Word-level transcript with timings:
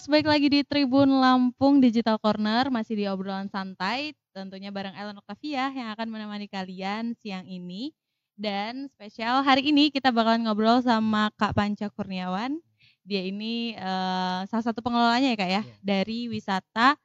Tribuners, 0.00 0.16
baik 0.16 0.32
lagi 0.32 0.48
di 0.48 0.60
Tribun 0.64 1.12
Lampung 1.20 1.76
Digital 1.76 2.16
Corner, 2.16 2.72
masih 2.72 2.96
di 2.96 3.04
obrolan 3.04 3.52
santai, 3.52 4.16
tentunya 4.32 4.72
bareng 4.72 4.96
Ellen 4.96 5.20
Octavia 5.20 5.68
yang 5.76 5.92
akan 5.92 6.08
menemani 6.08 6.48
kalian 6.48 7.12
siang 7.20 7.44
ini. 7.44 7.92
Dan 8.32 8.88
spesial 8.88 9.44
hari 9.44 9.68
ini 9.68 9.92
kita 9.92 10.08
bakalan 10.08 10.48
ngobrol 10.48 10.80
sama 10.80 11.28
Kak 11.36 11.52
Panca 11.52 11.92
Kurniawan. 11.92 12.56
Dia 13.04 13.28
ini 13.28 13.76
uh, 13.76 14.48
salah 14.48 14.72
satu 14.72 14.80
pengelolanya 14.80 15.36
ya 15.36 15.36
Kak 15.36 15.50
ya, 15.52 15.60
yeah. 15.60 15.64
dari 15.84 16.32
wisata 16.32 16.96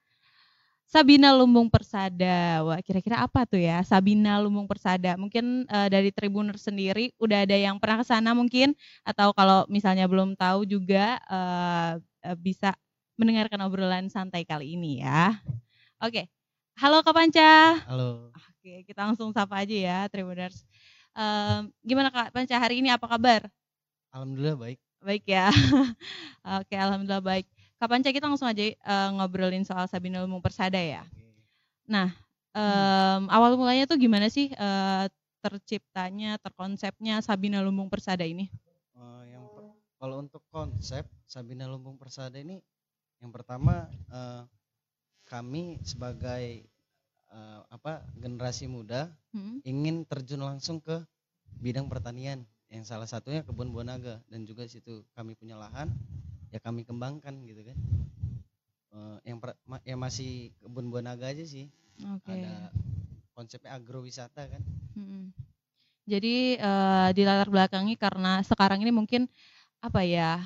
Sabina 0.87 1.35
Lumbung 1.35 1.67
Persada. 1.67 2.63
Wah, 2.63 2.79
kira-kira 2.79 3.19
apa 3.19 3.43
tuh 3.43 3.59
ya 3.59 3.83
Sabina 3.83 4.39
Lumbung 4.39 4.71
Persada? 4.71 5.19
Mungkin 5.19 5.67
uh, 5.67 5.91
dari 5.91 6.15
Tribuners 6.15 6.63
sendiri 6.63 7.11
udah 7.19 7.43
ada 7.43 7.59
yang 7.59 7.75
pernah 7.75 7.99
ke 7.99 8.07
sana 8.07 8.31
mungkin 8.31 8.71
atau 9.03 9.35
kalau 9.35 9.67
misalnya 9.67 10.07
belum 10.07 10.39
tahu 10.39 10.63
juga 10.63 11.19
uh, 11.27 11.99
bisa 12.39 12.71
mendengarkan 13.15 13.59
obrolan 13.63 14.11
santai 14.11 14.43
kali 14.43 14.75
ini 14.75 15.03
ya. 15.03 15.39
Oke, 16.03 16.27
halo 16.79 16.99
Kak 17.01 17.15
Panca. 17.15 17.79
Halo. 17.87 18.31
Oke, 18.31 18.83
kita 18.83 19.07
langsung 19.07 19.31
sapa 19.31 19.63
aja 19.63 19.75
ya 19.75 19.99
Tribuners. 20.11 20.67
Um, 21.15 21.71
gimana 21.81 22.11
Kak 22.11 22.35
Panca 22.35 22.55
hari 22.59 22.83
ini 22.83 22.91
apa 22.91 23.07
kabar? 23.07 23.47
Alhamdulillah 24.11 24.55
baik. 24.59 24.79
Baik 24.99 25.23
ya. 25.27 25.47
Oke, 26.59 26.75
alhamdulillah 26.75 27.23
baik. 27.23 27.47
Kak 27.79 27.87
Panca 27.87 28.11
kita 28.11 28.27
langsung 28.27 28.51
aja 28.51 28.63
uh, 28.83 29.09
ngobrolin 29.15 29.63
soal 29.63 29.87
Sabina 29.87 30.19
Lumung 30.23 30.43
Persada 30.43 30.79
ya. 30.79 31.07
Nah, 31.87 32.11
um, 32.51 33.31
awal 33.31 33.55
mulanya 33.55 33.87
tuh 33.87 33.99
gimana 33.99 34.27
sih 34.27 34.51
uh, 34.57 35.05
terciptanya, 35.45 36.41
terkonsepnya 36.41 37.21
Sabina 37.21 37.61
Lumbung 37.61 37.85
Persada 37.85 38.25
ini? 38.25 38.49
Kalau 39.95 40.21
untuk 40.21 40.43
konsep 40.49 41.05
Sabina 41.25 41.69
Lumbung 41.69 41.97
Persada 41.97 42.37
ini 42.41 42.59
yang 43.19 43.31
pertama 43.31 43.87
uh, 44.11 44.43
kami 45.25 45.81
sebagai 45.81 46.65
uh, 47.33 47.61
apa 47.69 48.05
generasi 48.15 48.69
muda 48.69 49.09
hmm. 49.33 49.65
ingin 49.65 50.05
terjun 50.05 50.43
langsung 50.45 50.77
ke 50.79 51.01
bidang 51.59 51.89
pertanian 51.89 52.45
yang 52.69 52.83
salah 52.83 53.07
satunya 53.07 53.45
kebun 53.45 53.71
buah 53.71 53.87
naga 53.87 54.19
dan 54.27 54.43
juga 54.43 54.65
situ 54.67 55.05
kami 55.15 55.37
punya 55.37 55.55
lahan 55.55 55.93
ya 56.51 56.59
kami 56.59 56.83
kembangkan 56.83 57.45
gitu 57.45 57.61
kan 57.65 57.77
uh, 58.93 59.17
yang 59.23 59.37
per, 59.39 59.55
ma, 59.63 59.79
ya 59.85 59.95
masih 59.95 60.51
kebun 60.61 60.89
buah 60.91 61.03
naga 61.05 61.31
aja 61.31 61.45
sih 61.45 61.69
okay. 62.01 62.41
ada 62.41 62.69
konsepnya 63.35 63.75
agrowisata 63.75 64.47
kan 64.49 64.61
hmm. 64.97 65.31
jadi 66.09 66.59
uh, 66.59 67.09
di 67.15 67.21
latar 67.23 67.49
belakangi 67.49 67.95
karena 67.95 68.41
sekarang 68.43 68.83
ini 68.83 68.91
mungkin 68.91 69.27
apa 69.79 70.01
ya 70.01 70.41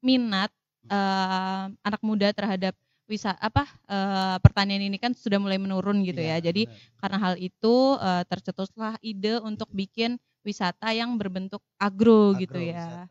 minat 0.00 0.48
uh, 0.88 1.68
anak 1.84 2.00
muda 2.00 2.32
terhadap 2.32 2.72
wisata 3.10 3.36
apa 3.42 3.66
uh, 3.90 4.38
pertanian 4.38 4.86
ini 4.86 4.94
kan 4.94 5.10
sudah 5.10 5.42
mulai 5.42 5.58
menurun 5.58 6.06
gitu 6.06 6.22
ya. 6.22 6.38
ya. 6.38 6.48
Jadi 6.48 6.70
benar. 6.70 6.98
karena 7.02 7.18
hal 7.18 7.34
itu 7.42 7.74
uh, 7.98 8.22
tercetuslah 8.24 8.94
ide 9.02 9.42
untuk 9.42 9.66
bikin 9.74 10.16
wisata 10.46 10.94
yang 10.94 11.18
berbentuk 11.18 11.60
agro, 11.76 12.32
agro 12.32 12.40
gitu 12.40 12.58
ya. 12.62 12.78
Wisata. 12.78 13.02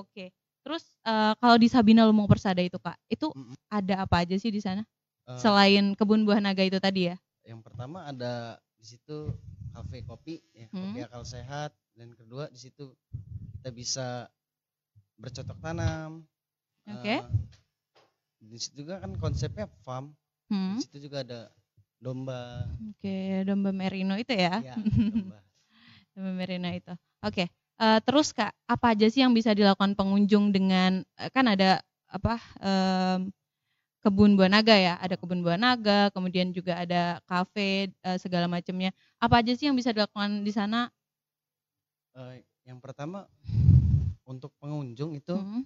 Oke. 0.00 0.24
Terus 0.62 0.86
uh, 1.02 1.34
kalau 1.40 1.56
di 1.58 1.66
Sabina 1.66 2.06
Lumbung 2.06 2.30
Persada 2.30 2.62
itu 2.62 2.78
Kak, 2.78 2.94
itu 3.10 3.32
mm 3.32 3.42
-hmm. 3.42 3.56
ada 3.68 3.94
apa 4.06 4.22
aja 4.22 4.36
sih 4.38 4.54
di 4.54 4.62
sana? 4.62 4.86
Uh, 5.26 5.34
Selain 5.40 5.98
kebun 5.98 6.22
buah 6.22 6.38
naga 6.38 6.62
itu 6.62 6.78
tadi 6.78 7.10
ya? 7.10 7.16
Yang 7.42 7.66
pertama 7.66 8.06
ada 8.06 8.62
di 8.78 8.86
situ 8.86 9.34
kafe 9.74 10.02
kopi 10.02 10.42
ya, 10.54 10.66
hmm. 10.70 10.78
kopi 10.78 10.98
akal 11.06 11.22
sehat 11.22 11.70
dan 11.94 12.10
kedua 12.16 12.50
di 12.50 12.58
situ 12.58 12.94
kita 13.60 13.70
bisa 13.70 14.08
bercocok 15.20 15.58
tanam. 15.60 16.24
Oke. 16.88 17.04
Okay. 17.04 17.18
Uh, 17.20 17.50
di 18.40 18.56
situ 18.56 18.82
juga 18.84 19.02
kan 19.04 19.12
konsepnya 19.20 19.66
farm. 19.84 20.16
Hmm. 20.48 20.80
Di 20.80 20.88
situ 20.88 21.10
juga 21.10 21.22
ada 21.22 21.52
domba. 22.00 22.64
Oke, 22.96 23.04
okay, 23.04 23.44
domba 23.44 23.70
merino 23.70 24.16
itu 24.16 24.32
ya. 24.32 24.64
Iya, 24.64 24.74
domba. 24.80 25.38
domba 26.16 26.30
merino 26.32 26.68
itu. 26.72 26.92
Oke. 27.20 27.44
Okay. 27.44 27.46
Uh, 27.80 27.96
eh, 27.96 27.98
terus 28.04 28.32
Kak, 28.36 28.52
apa 28.68 28.92
aja 28.92 29.08
sih 29.08 29.24
yang 29.24 29.32
bisa 29.32 29.56
dilakukan 29.56 29.96
pengunjung 29.96 30.52
dengan 30.52 31.00
eh, 31.16 31.32
kan 31.32 31.48
ada 31.48 31.80
apa 32.10 32.36
um, 32.60 33.32
kebun 34.04 34.36
buah 34.36 34.52
naga 34.52 34.76
ya, 34.76 34.96
ada 35.00 35.16
kebun 35.16 35.40
buah 35.44 35.60
naga, 35.60 36.08
kemudian 36.12 36.52
juga 36.52 36.76
ada 36.76 37.20
kafe 37.24 37.92
uh, 38.04 38.16
segala 38.20 38.48
macamnya. 38.48 38.92
Apa 39.20 39.40
aja 39.44 39.52
sih 39.56 39.68
yang 39.68 39.76
bisa 39.76 39.92
dilakukan 39.92 40.44
di 40.44 40.52
sana? 40.52 40.88
Uh, 42.16 42.36
yang 42.64 42.80
pertama 42.80 43.28
untuk 44.24 44.52
pengunjung 44.60 45.16
itu 45.16 45.36
hmm. 45.36 45.62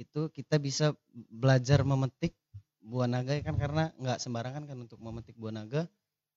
Itu 0.00 0.32
kita 0.32 0.56
bisa 0.56 0.96
belajar 1.12 1.84
memetik 1.84 2.32
buah 2.80 3.04
naga 3.04 3.36
ya 3.36 3.44
kan 3.44 3.60
karena 3.60 3.92
nggak 4.00 4.16
sembarangan 4.16 4.64
kan 4.64 4.76
untuk 4.80 4.96
memetik 4.96 5.36
buah 5.36 5.52
naga 5.52 5.84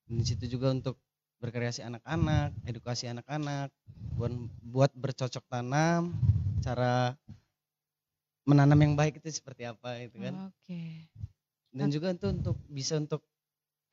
di 0.03 0.23
situ 0.27 0.59
juga 0.59 0.75
untuk 0.75 0.99
berkreasi 1.39 1.79
anak-anak 1.87 2.51
edukasi 2.67 3.07
anak-anak 3.07 3.71
buat 4.19 4.31
buat 4.59 4.91
bercocok 4.91 5.47
tanam 5.47 6.11
cara 6.59 7.15
menanam 8.43 8.79
yang 8.83 8.93
baik 8.99 9.23
itu 9.23 9.39
seperti 9.39 9.63
apa 9.63 10.03
itu 10.03 10.19
kan 10.19 10.51
oke 10.51 10.55
okay. 10.59 11.07
dan 11.71 11.87
juga 11.87 12.11
itu 12.11 12.27
untuk 12.35 12.59
bisa 12.67 12.99
untuk 12.99 13.23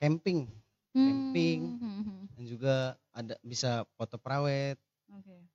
camping 0.02 0.50
hmm. 0.90 1.06
camping 1.06 1.58
hmm. 1.78 2.22
dan 2.34 2.44
juga 2.50 2.74
ada 3.14 3.38
bisa 3.46 3.86
foto 3.94 4.18
prawet 4.18 4.74
okay. 5.06 5.46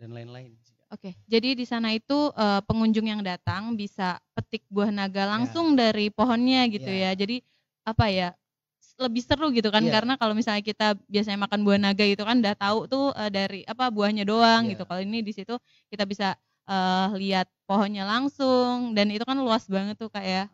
dan 0.00 0.16
lain-lain 0.16 0.56
Oke, 0.90 1.14
jadi 1.30 1.54
di 1.54 1.62
sana 1.62 1.94
itu 1.94 2.34
uh, 2.34 2.58
pengunjung 2.66 3.06
yang 3.06 3.22
datang 3.22 3.78
bisa 3.78 4.18
petik 4.34 4.66
buah 4.66 4.90
naga 4.90 5.22
ya. 5.22 5.30
langsung 5.38 5.78
ya. 5.78 5.86
dari 5.86 6.10
pohonnya 6.10 6.66
gitu 6.66 6.90
ya. 6.90 7.14
ya. 7.14 7.20
Jadi 7.26 7.36
apa 7.86 8.06
ya? 8.10 8.30
lebih 9.00 9.24
seru 9.24 9.48
gitu 9.48 9.72
kan 9.72 9.80
ya. 9.80 9.96
karena 9.96 10.20
kalau 10.20 10.36
misalnya 10.36 10.60
kita 10.60 10.92
biasanya 11.08 11.48
makan 11.48 11.64
buah 11.64 11.80
naga 11.80 12.04
itu 12.04 12.20
kan 12.20 12.36
udah 12.36 12.52
tahu 12.52 12.84
tuh 12.84 13.16
uh, 13.16 13.32
dari 13.32 13.64
apa 13.64 13.88
buahnya 13.88 14.28
doang 14.28 14.68
ya. 14.68 14.76
gitu. 14.76 14.84
Kalau 14.84 15.00
ini 15.00 15.24
di 15.24 15.32
situ 15.32 15.56
kita 15.88 16.04
bisa 16.04 16.36
uh, 16.68 17.16
lihat 17.16 17.48
pohonnya 17.64 18.04
langsung 18.04 18.92
dan 18.92 19.08
itu 19.08 19.24
kan 19.24 19.40
luas 19.40 19.64
banget 19.72 19.96
tuh 19.96 20.12
Kak 20.12 20.20
ya. 20.20 20.44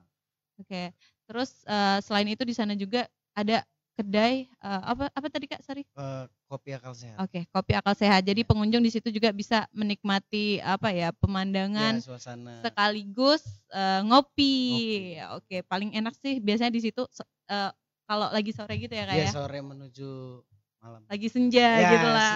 Oke. 0.63 0.95
Terus 1.27 1.67
uh, 1.67 1.99
selain 1.99 2.31
itu 2.31 2.47
di 2.47 2.55
sana 2.55 2.79
juga 2.79 3.11
ada 3.35 3.67
kedai 3.97 4.45
uh, 4.61 4.93
apa 4.93 5.09
apa 5.09 5.27
tadi 5.33 5.49
kak? 5.49 5.65
Sorry. 5.65 5.89
Uh, 5.97 6.29
kopi 6.47 6.77
akal 6.77 6.93
sehat. 6.93 7.17
Oke 7.17 7.41
okay, 7.41 7.43
kopi 7.49 7.73
akal 7.73 7.97
sehat. 7.97 8.23
Jadi 8.29 8.45
pengunjung 8.45 8.85
di 8.85 8.93
situ 8.93 9.09
juga 9.09 9.33
bisa 9.33 9.65
menikmati 9.73 10.61
apa 10.61 10.93
ya 10.93 11.11
pemandangan 11.17 11.97
ya, 11.97 12.05
suasana. 12.05 12.61
sekaligus 12.61 13.43
uh, 13.73 14.05
ngopi, 14.05 15.17
oke 15.33 15.49
okay, 15.49 15.61
paling 15.65 15.97
enak 15.97 16.13
sih 16.21 16.39
biasanya 16.39 16.71
di 16.77 16.85
situ 16.85 17.03
uh, 17.49 17.73
kalau 18.07 18.29
lagi 18.31 18.53
sore 18.53 18.77
gitu 18.77 18.93
ya 18.93 19.09
kak 19.09 19.17
ya, 19.17 19.27
ya? 19.27 19.31
sore 19.33 19.59
menuju 19.65 20.45
malam. 20.87 21.01
Lagi 21.11 21.29
senja 21.33 21.67
ya, 21.67 21.91
gitu 21.99 22.09
lah. 22.09 22.35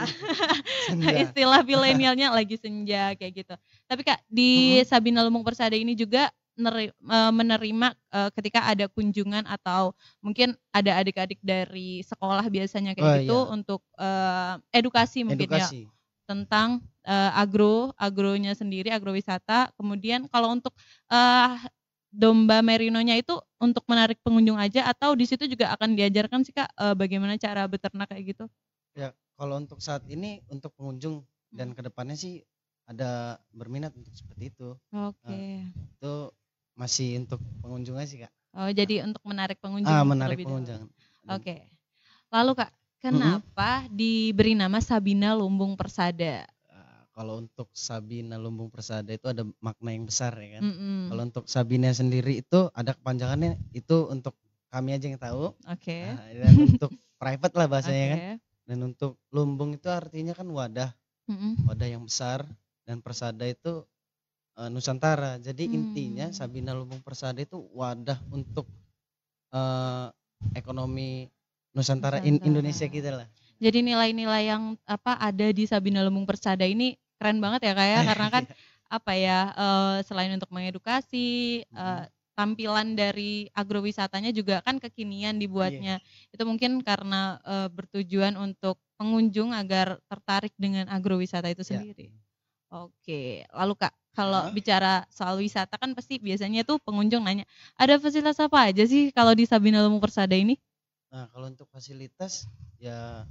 istilah 1.29 1.61
milenialnya 1.63 2.35
lagi 2.35 2.59
senja 2.59 3.15
kayak 3.15 3.47
gitu. 3.47 3.55
Tapi 3.87 4.03
kak 4.03 4.19
di 4.27 4.81
hmm. 4.81 4.87
Sabina 4.91 5.23
Lumbung 5.23 5.47
Persada 5.47 5.79
ini 5.79 5.95
juga 5.95 6.33
menerima 7.33 7.89
uh, 8.13 8.31
ketika 8.37 8.69
ada 8.69 8.87
kunjungan 8.87 9.49
atau 9.49 9.97
mungkin 10.21 10.55
ada 10.71 11.01
adik-adik 11.01 11.41
dari 11.41 12.05
sekolah 12.05 12.45
biasanya 12.47 12.93
kayak 12.95 13.09
oh, 13.09 13.17
gitu 13.21 13.39
iya. 13.41 13.51
untuk 13.51 13.81
uh, 13.97 14.55
edukasi 14.71 15.25
mungkin 15.25 15.49
ya 15.49 15.67
edukasi. 15.67 15.81
ya 15.85 15.99
tentang 16.31 16.79
uh, 17.11 17.31
agro 17.35 17.91
agronya 17.99 18.55
sendiri 18.55 18.95
agrowisata 18.95 19.75
kemudian 19.75 20.31
kalau 20.31 20.55
untuk 20.55 20.71
uh, 21.11 21.59
domba 22.15 22.63
merinonya 22.63 23.19
itu 23.19 23.35
untuk 23.59 23.83
menarik 23.91 24.23
pengunjung 24.23 24.55
aja 24.55 24.87
atau 24.87 25.19
di 25.19 25.27
situ 25.27 25.51
juga 25.51 25.75
akan 25.75 25.99
diajarkan 25.99 26.47
sih 26.47 26.55
kak 26.55 26.71
uh, 26.79 26.95
bagaimana 26.95 27.35
cara 27.35 27.67
beternak 27.67 28.07
kayak 28.15 28.39
gitu 28.39 28.45
ya 28.95 29.11
kalau 29.35 29.59
untuk 29.59 29.83
saat 29.83 30.07
ini 30.07 30.39
untuk 30.47 30.71
pengunjung 30.79 31.27
dan 31.51 31.75
hmm. 31.75 31.77
ke 31.79 31.83
depannya 31.83 32.15
sih 32.15 32.47
ada 32.91 33.39
berminat 33.55 33.95
untuk 33.95 34.11
seperti 34.19 34.51
itu. 34.51 34.75
Oke. 34.91 35.15
Okay. 35.23 35.63
Uh, 35.71 35.87
itu 35.95 36.15
masih 36.75 37.21
untuk 37.21 37.41
pengunjung 37.61 37.97
aja 37.99 38.09
sih 38.09 38.21
kak. 38.25 38.33
Oh 38.57 38.71
jadi 38.71 39.07
untuk 39.07 39.23
menarik 39.23 39.59
pengunjung. 39.63 39.91
Ah 39.91 40.03
menarik 40.03 40.43
pengunjung. 40.43 40.91
Oke. 41.31 41.43
Okay. 41.43 41.61
Lalu 42.31 42.53
kak, 42.59 42.71
kenapa 43.03 43.87
mm-hmm. 43.87 43.95
diberi 43.95 44.53
nama 44.55 44.79
Sabina 44.79 45.35
Lumbung 45.35 45.75
Persada? 45.75 46.47
Uh, 46.67 47.03
kalau 47.15 47.43
untuk 47.43 47.71
Sabina 47.75 48.39
Lumbung 48.39 48.71
Persada 48.71 49.11
itu 49.11 49.27
ada 49.27 49.43
makna 49.59 49.91
yang 49.95 50.07
besar 50.07 50.35
ya 50.39 50.59
kan. 50.59 50.63
Mm-hmm. 50.67 50.99
Kalau 51.11 51.23
untuk 51.27 51.45
Sabina 51.51 51.91
sendiri 51.91 52.43
itu 52.43 52.71
ada 52.75 52.95
kepanjangannya 52.95 53.59
itu 53.75 54.07
untuk 54.11 54.35
kami 54.71 54.95
aja 54.95 55.11
yang 55.11 55.19
tahu. 55.19 55.55
Oke. 55.67 55.91
Okay. 55.91 56.03
Nah, 56.07 56.27
dan 56.31 56.55
untuk 56.79 56.93
private 57.19 57.55
lah 57.55 57.67
bahasanya 57.67 58.05
okay. 58.07 58.15
kan. 58.15 58.23
Dan 58.71 58.79
untuk 58.87 59.19
lumbung 59.35 59.75
itu 59.75 59.91
artinya 59.91 60.35
kan 60.35 60.47
wadah. 60.47 60.91
Mm-hmm. 61.27 61.67
Wadah 61.67 61.89
yang 61.91 62.03
besar 62.07 62.47
dan 62.87 63.03
persada 63.03 63.47
itu 63.47 63.87
uh, 64.61 64.69
Nusantara. 64.69 65.41
Jadi 65.41 65.65
hmm. 65.65 65.77
intinya 65.77 66.27
Sabina 66.37 66.77
Lumbung 66.77 67.01
Persada 67.01 67.41
itu 67.41 67.65
wadah 67.73 68.21
untuk 68.29 68.69
uh, 69.57 70.13
ekonomi 70.53 71.25
Nusantara, 71.73 72.21
Nusantara. 72.21 72.29
In 72.29 72.37
Indonesia 72.45 72.85
kita 72.85 73.25
lah. 73.25 73.29
Jadi 73.61 73.85
nilai-nilai 73.85 74.53
yang 74.53 74.77
apa 74.85 75.17
ada 75.17 75.49
di 75.49 75.65
Sabina 75.65 76.05
Lumbung 76.05 76.29
Persada 76.29 76.69
ini 76.69 76.97
keren 77.17 77.41
banget 77.41 77.65
ya 77.65 77.73
kayak 77.73 78.01
ya. 78.05 78.07
karena 78.13 78.29
kan 78.29 78.45
apa 78.91 79.13
ya 79.15 79.39
uh, 79.55 79.97
selain 80.05 80.35
untuk 80.35 80.51
mengedukasi 80.51 81.63
uh, 81.73 82.05
tampilan 82.35 82.97
dari 82.97 83.53
agrowisatanya 83.53 84.33
juga 84.33 84.65
kan 84.65 84.81
kekinian 84.81 85.37
dibuatnya. 85.37 86.01
Yeah. 86.01 86.33
Itu 86.35 86.49
mungkin 86.49 86.81
karena 86.81 87.37
uh, 87.45 87.69
bertujuan 87.69 88.35
untuk 88.41 88.81
pengunjung 88.97 89.53
agar 89.53 90.01
tertarik 90.09 90.57
dengan 90.57 90.89
agrowisata 90.89 91.53
itu 91.53 91.63
iya. 91.63 91.71
sendiri. 91.71 92.09
Yeah. 92.09 92.30
Oke, 92.71 93.43
lalu 93.51 93.75
Kak, 93.75 93.91
kalau 94.15 94.47
huh? 94.47 94.55
bicara 94.55 95.03
soal 95.11 95.43
wisata 95.43 95.75
kan 95.75 95.91
pasti 95.91 96.23
biasanya 96.23 96.63
tuh 96.63 96.79
pengunjung 96.79 97.27
nanya, 97.27 97.43
ada 97.75 97.99
fasilitas 97.99 98.39
apa 98.39 98.71
aja 98.71 98.87
sih 98.87 99.11
kalau 99.11 99.35
di 99.35 99.43
Sabina 99.43 99.83
Lumbung 99.83 99.99
Persada 99.99 100.39
ini? 100.39 100.55
Nah, 101.11 101.27
kalau 101.35 101.51
untuk 101.51 101.67
fasilitas 101.67 102.47
ya 102.79 103.27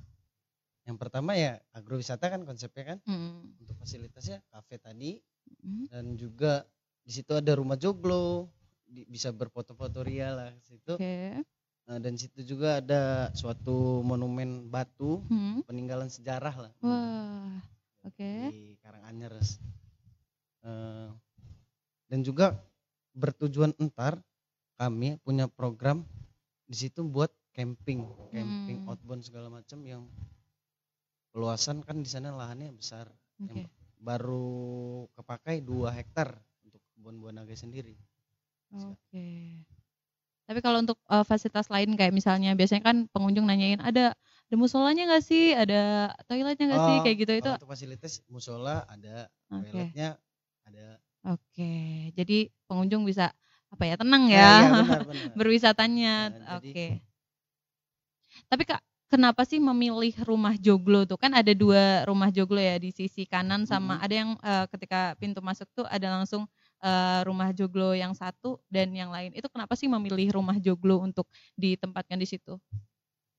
yang 0.83 1.00
pertama 1.00 1.38
ya 1.39 1.62
agrowisata 1.71 2.27
kan 2.27 2.44
konsepnya 2.44 2.95
kan. 2.95 3.00
Hmm. 3.07 3.56
Untuk 3.62 3.80
fasilitasnya 3.80 4.44
kafe 4.51 4.75
tadi 4.75 5.24
hmm. 5.63 5.88
dan 5.88 6.19
juga 6.19 6.68
di 7.06 7.15
situ 7.15 7.31
ada 7.38 7.56
rumah 7.56 7.80
joglo, 7.80 8.51
di, 8.83 9.07
bisa 9.07 9.31
berfoto-foto 9.31 10.03
ria 10.03 10.36
lah 10.36 10.51
situ. 10.68 11.00
Okay. 11.00 11.39
Nah, 11.88 11.97
dan 11.97 12.19
situ 12.19 12.44
juga 12.45 12.83
ada 12.83 13.31
suatu 13.33 14.03
monumen 14.03 14.68
batu 14.68 15.24
hmm. 15.31 15.63
peninggalan 15.63 16.12
sejarah 16.12 16.68
lah. 16.68 16.74
Wah. 16.83 17.63
Okay. 18.14 18.50
Di 18.50 18.64
Karanganyar. 18.82 19.34
Uh, 20.60 21.10
dan 22.10 22.20
juga 22.26 22.58
bertujuan 23.16 23.72
entar 23.80 24.20
kami 24.80 25.20
punya 25.24 25.48
program 25.48 26.04
di 26.66 26.76
situ 26.76 27.04
buat 27.06 27.30
camping, 27.52 28.08
camping 28.32 28.80
hmm. 28.86 28.90
outbound 28.90 29.24
segala 29.26 29.52
macam 29.52 29.80
yang 29.84 30.04
luasan 31.36 31.84
kan 31.86 32.00
di 32.00 32.10
sana 32.10 32.34
lahannya 32.34 32.72
besar. 32.74 33.10
Okay. 33.40 33.68
Yang 33.68 33.72
baru 34.00 35.06
kepakai 35.20 35.60
dua 35.60 35.92
hektar 35.92 36.34
untuk 36.64 36.80
kebun 36.96 37.20
buah 37.20 37.36
naga 37.36 37.54
sendiri. 37.54 37.96
Oke. 38.72 38.96
Okay. 39.12 39.44
Tapi 40.50 40.60
kalau 40.66 40.82
untuk 40.82 40.98
uh, 41.06 41.22
fasilitas 41.22 41.70
lain 41.70 41.94
kayak 41.94 42.10
misalnya 42.10 42.58
biasanya 42.58 42.82
kan 42.82 42.98
pengunjung 43.14 43.46
nanyain 43.46 43.78
ada 43.86 44.18
ada 44.50 44.56
musolanya 44.57 45.04
nggak 45.13 45.22
sih, 45.22 45.54
ada 45.54 46.10
toiletnya 46.25 46.66
nggak 46.74 46.81
oh, 46.81 46.88
sih 46.90 46.98
kayak 47.06 47.18
gitu 47.22 47.34
itu. 47.38 47.51
Untuk 47.54 47.69
fasilitas 47.69 48.25
musola 48.25 48.81
ada, 48.90 49.30
okay. 49.54 49.69
toiletnya 49.69 50.10
ada. 50.66 50.98
Oke, 51.30 51.38
okay. 51.54 51.90
jadi 52.18 52.50
pengunjung 52.66 53.06
bisa 53.06 53.30
apa 53.69 53.86
ya 53.86 53.96
tenang 54.01 54.25
ya, 54.25 54.42
ya, 54.42 54.50
ya 54.50 54.57
benar, 54.74 55.01
benar. 55.06 55.34
berwisatanya. 55.38 56.13
Nah, 56.34 56.57
Oke. 56.57 56.74
Okay. 56.74 56.92
Tapi 58.50 58.63
kak 58.66 58.81
kenapa 59.13 59.46
sih 59.46 59.62
memilih 59.62 60.18
rumah 60.25 60.57
joglo 60.57 61.06
tuh 61.06 61.22
kan 61.22 61.30
ada 61.38 61.54
dua 61.54 62.06
rumah 62.10 62.34
joglo 62.34 62.57
ya 62.57 62.81
di 62.81 62.90
sisi 62.90 63.30
kanan 63.30 63.69
sama 63.69 63.98
hmm. 63.98 64.06
ada 64.06 64.13
yang 64.13 64.30
uh, 64.42 64.66
ketika 64.74 65.13
pintu 65.18 65.46
masuk 65.46 65.69
tuh 65.74 65.86
ada 65.90 66.10
langsung 66.10 66.50
uh, 66.81 67.22
rumah 67.22 67.54
joglo 67.54 67.94
yang 67.94 68.18
satu 68.18 68.57
dan 68.66 68.90
yang 68.98 69.13
lain. 69.13 69.30
Itu 69.38 69.46
kenapa 69.46 69.78
sih 69.78 69.86
memilih 69.86 70.34
rumah 70.34 70.57
joglo 70.57 71.06
untuk 71.06 71.30
ditempatkan 71.54 72.18
di 72.18 72.25
situ? 72.25 72.57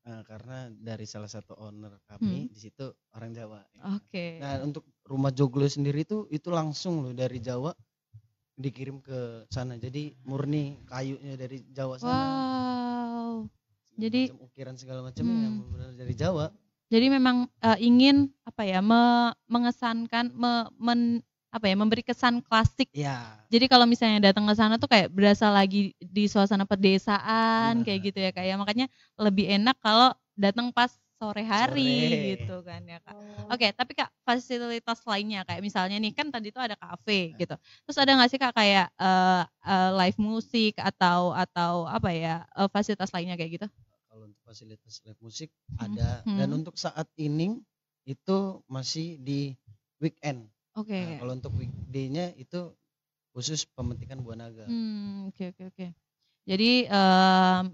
Nah, 0.00 0.24
karena 0.24 0.72
dari 0.72 1.04
salah 1.04 1.28
satu 1.28 1.52
owner 1.60 2.00
kami 2.08 2.48
hmm. 2.48 2.52
di 2.52 2.58
situ 2.58 2.88
orang 3.12 3.36
Jawa. 3.36 3.60
Ya. 3.76 3.82
Oke. 3.94 4.08
Okay. 4.08 4.30
Nah, 4.40 4.64
untuk 4.64 4.88
rumah 5.04 5.28
joglo 5.28 5.68
sendiri 5.68 6.08
itu 6.08 6.24
itu 6.32 6.48
langsung 6.48 7.04
loh 7.04 7.12
dari 7.12 7.36
Jawa 7.36 7.76
dikirim 8.56 9.04
ke 9.04 9.44
sana. 9.52 9.76
Jadi 9.76 10.16
murni 10.24 10.80
kayunya 10.88 11.36
dari 11.36 11.60
Jawa 11.68 12.00
sana. 12.00 12.12
Wow. 12.16 13.32
Jadi 14.00 14.32
ukiran 14.32 14.76
segala 14.80 15.04
macam 15.04 15.28
hmm. 15.28 15.42
yang 15.44 15.56
benar 15.68 15.90
dari 15.92 16.14
Jawa. 16.16 16.46
Jadi 16.90 17.06
memang 17.06 17.46
uh, 17.62 17.78
ingin 17.78 18.32
apa 18.42 18.66
ya 18.66 18.82
me, 18.82 19.30
mengesankan 19.46 20.34
me, 20.34 20.66
men, 20.74 21.22
apa 21.50 21.66
ya 21.66 21.74
memberi 21.74 22.06
kesan 22.06 22.38
klasik. 22.46 22.86
Ya. 22.94 23.42
Jadi 23.50 23.66
kalau 23.66 23.84
misalnya 23.84 24.30
datang 24.30 24.46
ke 24.46 24.54
sana 24.54 24.78
tuh 24.78 24.86
kayak 24.86 25.10
berasa 25.10 25.50
lagi 25.50 25.92
di 25.98 26.24
suasana 26.30 26.62
pedesaan 26.62 27.82
ya. 27.82 27.84
kayak 27.84 28.00
gitu 28.06 28.18
ya 28.22 28.30
kayak 28.30 28.54
makanya 28.56 28.86
lebih 29.18 29.50
enak 29.50 29.74
kalau 29.82 30.14
datang 30.38 30.70
pas 30.70 30.94
sore 31.20 31.44
hari 31.44 31.92
sore. 32.08 32.22
gitu 32.38 32.56
kan 32.64 32.80
ya 32.86 32.98
kak. 33.02 33.12
Oh. 33.12 33.52
Oke 33.52 33.68
tapi 33.74 33.92
kak 33.92 34.08
fasilitas 34.24 35.04
lainnya 35.04 35.44
kayak 35.44 35.60
misalnya 35.60 36.00
nih 36.00 36.14
kan 36.16 36.30
tadi 36.30 36.54
tuh 36.54 36.62
ada 36.62 36.78
kafe 36.78 37.34
ya. 37.34 37.44
gitu. 37.44 37.54
Terus 37.84 37.98
ada 37.98 38.10
nggak 38.16 38.30
sih 38.30 38.40
kak 38.40 38.54
kayak 38.54 38.88
uh, 38.96 39.44
uh, 39.66 39.90
live 40.00 40.18
musik 40.22 40.78
atau 40.78 41.34
atau 41.34 41.84
apa 41.90 42.08
ya 42.14 42.46
uh, 42.56 42.70
fasilitas 42.70 43.10
lainnya 43.10 43.34
kayak 43.34 43.60
gitu? 43.60 43.66
Kalau 44.06 44.30
untuk 44.30 44.40
fasilitas 44.46 45.02
live 45.02 45.20
musik 45.20 45.50
hmm. 45.50 45.82
ada 45.82 46.08
hmm. 46.24 46.38
dan 46.38 46.48
untuk 46.54 46.78
saat 46.78 47.10
ini 47.18 47.58
itu 48.08 48.64
masih 48.70 49.20
di 49.20 49.52
weekend 50.00 50.48
Oke. 50.78 50.94
Okay. 50.94 51.02
Nah, 51.02 51.18
kalau 51.22 51.32
untuk 51.34 51.52
weekday-nya 51.58 52.34
itu 52.38 52.70
khusus 53.34 53.66
pemetikan 53.66 54.22
buah 54.22 54.38
naga. 54.38 54.66
Hmm, 54.66 55.30
oke 55.30 55.38
okay, 55.38 55.46
oke 55.50 55.56
okay, 55.56 55.66
oke. 55.66 55.76
Okay. 55.78 55.90
Jadi 56.50 56.70
um, 56.90 57.64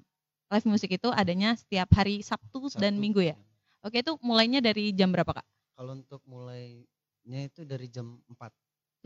live 0.53 0.67
musik 0.69 0.91
itu 0.95 1.09
adanya 1.11 1.57
setiap 1.57 1.89
hari 1.97 2.21
Sabtu, 2.21 2.69
Sabtu 2.69 2.83
dan 2.83 3.01
Minggu 3.01 3.25
ya. 3.25 3.37
Oke, 3.87 4.03
itu 4.03 4.19
mulainya 4.19 4.59
dari 4.59 4.91
jam 4.91 5.15
berapa, 5.15 5.31
Kak? 5.31 5.47
Kalau 5.79 5.95
untuk 5.95 6.21
mulainya 6.27 7.41
itu 7.47 7.63
dari 7.63 7.87
jam 7.87 8.19
4. 8.27 8.51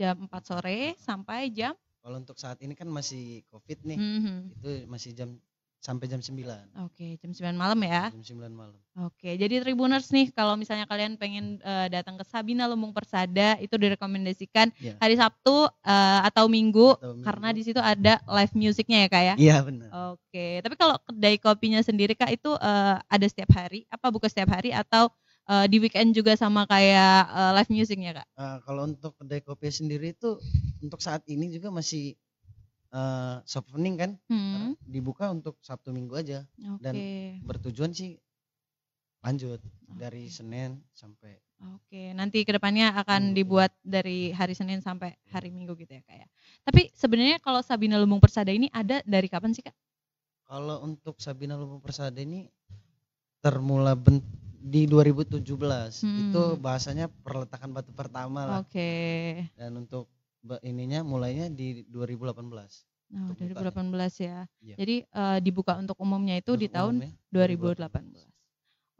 Jam 0.01 0.15
4 0.25 0.33
sore 0.41 0.97
sampai 0.97 1.53
jam 1.53 1.77
Kalau 2.01 2.17
untuk 2.17 2.33
saat 2.41 2.57
ini 2.65 2.73
kan 2.73 2.89
masih 2.89 3.45
Covid 3.53 3.85
nih. 3.85 3.97
Mm 4.01 4.19
-hmm. 4.25 4.37
Itu 4.57 4.69
masih 4.89 5.13
jam 5.13 5.37
sampai 5.81 6.05
jam 6.05 6.21
9. 6.21 6.37
Oke, 6.85 7.17
jam 7.17 7.33
9 7.33 7.57
malam 7.57 7.81
ya. 7.81 8.13
Jam 8.13 8.37
9 8.37 8.53
malam. 8.53 8.77
Oke, 9.01 9.33
jadi 9.33 9.65
Tribuners 9.65 10.13
nih 10.13 10.29
kalau 10.29 10.53
misalnya 10.53 10.85
kalian 10.85 11.17
pengen 11.17 11.57
uh, 11.65 11.89
datang 11.89 12.21
ke 12.21 12.23
Sabina 12.29 12.69
Lumbung 12.69 12.93
Persada 12.93 13.57
itu 13.57 13.73
direkomendasikan 13.81 14.69
yeah. 14.77 14.93
hari 15.01 15.17
Sabtu 15.17 15.65
uh, 15.65 16.19
atau, 16.21 16.45
Minggu, 16.45 16.93
atau 17.01 17.17
Minggu 17.17 17.25
karena 17.25 17.49
di 17.49 17.61
situ 17.65 17.81
ada 17.81 18.21
live 18.21 18.53
musiknya 18.53 19.03
ya 19.03 19.09
Kak 19.09 19.23
ya. 19.25 19.35
Iya 19.41 19.55
benar. 19.65 19.89
Oke, 20.13 20.61
tapi 20.61 20.75
kalau 20.77 20.95
kedai 21.01 21.35
kopinya 21.41 21.81
sendiri 21.81 22.13
Kak 22.13 22.29
itu 22.29 22.53
uh, 22.53 23.01
ada 23.01 23.25
setiap 23.25 23.49
hari 23.57 23.89
apa 23.89 24.13
buka 24.13 24.29
setiap 24.29 24.53
hari 24.53 24.69
atau 24.69 25.09
uh, 25.49 25.65
di 25.65 25.81
weekend 25.81 26.13
juga 26.13 26.37
sama 26.37 26.69
kayak 26.69 27.25
uh, 27.31 27.51
live 27.57 27.71
musiknya 27.73 28.21
Kak? 28.21 28.27
Uh, 28.37 28.57
kalau 28.69 28.85
untuk 28.85 29.17
kedai 29.17 29.41
kopi 29.41 29.73
sendiri 29.73 30.13
itu 30.13 30.37
untuk 30.83 31.01
saat 31.01 31.25
ini 31.25 31.49
juga 31.49 31.73
masih 31.73 32.13
uh, 32.91 33.39
softening 33.47 33.95
kan 33.97 34.11
hmm. 34.27 34.77
dibuka 34.83 35.31
untuk 35.31 35.57
Sabtu 35.63 35.91
Minggu 35.91 36.15
aja 36.15 36.45
okay. 36.59 36.79
dan 36.79 36.93
bertujuan 37.43 37.91
sih 37.91 38.19
lanjut 39.21 39.59
okay. 39.59 39.97
dari 39.97 40.23
Senin 40.27 40.81
sampai 40.95 41.39
Oke, 41.61 42.09
nanti 42.17 42.41
ke 42.41 42.57
depannya 42.57 42.89
akan 42.97 43.31
hmm. 43.31 43.37
dibuat 43.37 43.69
dari 43.85 44.33
hari 44.33 44.57
Senin 44.57 44.81
sampai 44.81 45.13
hari 45.29 45.53
Minggu 45.53 45.77
gitu 45.77 45.93
ya 45.93 46.01
kak 46.01 46.25
ya. 46.25 46.27
Tapi 46.65 46.89
sebenarnya 46.97 47.37
kalau 47.37 47.61
Sabina 47.61 48.01
Lumbung 48.01 48.17
Persada 48.17 48.49
ini 48.49 48.65
ada 48.73 49.05
dari 49.05 49.29
kapan 49.29 49.53
sih 49.53 49.61
kak? 49.61 49.77
Kalau 50.49 50.81
untuk 50.81 51.21
Sabina 51.21 51.53
Lumbung 51.53 51.77
Persada 51.77 52.17
ini 52.17 52.49
termula 53.45 53.93
ben 53.93 54.25
di 54.61 54.85
2017 54.85 55.41
hmm. 55.41 56.17
itu 56.29 56.43
bahasanya 56.61 57.09
perletakan 57.09 57.77
batu 57.77 57.93
pertama 57.93 58.45
lah. 58.45 58.57
Oke. 58.65 58.73
Okay. 58.73 59.21
Dan 59.53 59.85
untuk 59.85 60.09
ininya 60.65 61.05
mulainya 61.05 61.47
di 61.49 61.85
2018. 61.89 62.41
Oh, 63.11 63.35
2018 63.35 64.23
ya. 64.23 64.47
ya. 64.63 64.75
Jadi 64.79 65.03
uh, 65.11 65.37
dibuka 65.43 65.75
untuk 65.75 65.99
umumnya 65.99 66.39
itu 66.39 66.55
untuk 66.55 66.63
di 66.63 66.67
tahun 66.71 67.03
umumnya, 67.03 67.83
2018. 67.83 68.31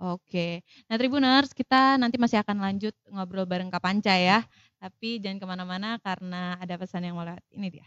Oke, 0.02 0.66
nah 0.90 0.98
Tribuners 0.98 1.54
kita 1.54 1.94
nanti 2.02 2.18
masih 2.18 2.42
akan 2.42 2.58
lanjut 2.58 2.98
ngobrol 3.06 3.46
bareng 3.46 3.70
Kapanca 3.70 4.18
ya. 4.18 4.42
Tapi 4.82 5.22
jangan 5.22 5.38
ke 5.38 5.46
mana-mana 5.46 6.02
karena 6.02 6.58
ada 6.58 6.74
pesan 6.74 7.06
yang 7.06 7.14
mau 7.14 7.22
lewat. 7.22 7.46
Ini 7.54 7.68
dia. 7.70 7.86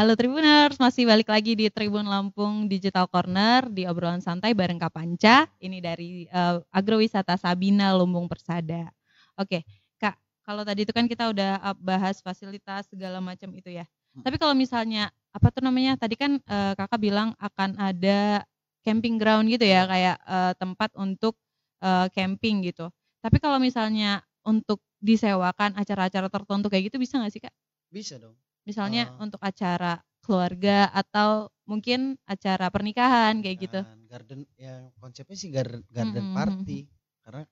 Halo 0.00 0.16
Tribuners, 0.16 0.80
masih 0.80 1.04
balik 1.04 1.28
lagi 1.28 1.52
di 1.52 1.68
Tribun 1.68 2.08
Lampung 2.08 2.64
Digital 2.72 3.04
Corner 3.04 3.68
di 3.68 3.84
obrolan 3.84 4.24
santai 4.24 4.56
bareng 4.56 4.80
Kapanca. 4.80 5.44
Ini 5.60 5.76
dari 5.76 6.24
uh, 6.32 6.56
Agrowisata 6.72 7.36
Sabina 7.36 7.92
Lumbung 7.92 8.24
Persada. 8.24 8.88
Oke, 9.36 9.60
Kak, 10.00 10.16
kalau 10.40 10.64
tadi 10.64 10.88
itu 10.88 10.92
kan 10.96 11.04
kita 11.04 11.28
udah 11.28 11.76
bahas 11.84 12.24
fasilitas 12.24 12.88
segala 12.88 13.20
macam 13.20 13.52
itu 13.52 13.76
ya. 13.76 13.84
Hmm. 14.16 14.24
Tapi 14.24 14.40
kalau 14.40 14.56
misalnya 14.56 15.12
apa 15.36 15.52
tuh 15.52 15.60
namanya? 15.68 16.00
Tadi 16.00 16.16
kan 16.16 16.40
uh, 16.48 16.72
Kakak 16.80 16.96
bilang 16.96 17.36
akan 17.36 17.76
ada 17.76 18.48
camping 18.80 19.20
ground 19.20 19.52
gitu 19.52 19.68
ya, 19.68 19.84
kayak 19.84 20.16
uh, 20.24 20.56
tempat 20.56 20.96
untuk 20.96 21.36
uh, 21.84 22.08
camping 22.16 22.64
gitu. 22.64 22.88
Tapi 23.20 23.36
kalau 23.36 23.60
misalnya 23.60 24.24
untuk 24.48 24.80
disewakan 24.96 25.76
acara-acara 25.76 26.32
tertentu 26.32 26.72
kayak 26.72 26.88
gitu 26.88 26.96
bisa 26.96 27.20
nggak 27.20 27.32
sih 27.36 27.44
Kak? 27.44 27.52
Bisa 27.92 28.16
dong 28.16 28.32
Misalnya 28.64 29.10
uh, 29.16 29.24
untuk 29.24 29.40
acara 29.40 30.00
keluarga 30.20 30.92
atau 30.92 31.48
mungkin 31.64 32.18
acara 32.26 32.68
pernikahan 32.68 33.40
kayak 33.40 33.56
gitu. 33.62 33.80
Garden 34.10 34.42
yang 34.58 34.90
konsepnya 34.98 35.36
sih 35.38 35.50
garden, 35.54 35.86
garden 35.86 36.26
hmm, 36.30 36.36
party 36.36 36.78
karena 37.22 37.42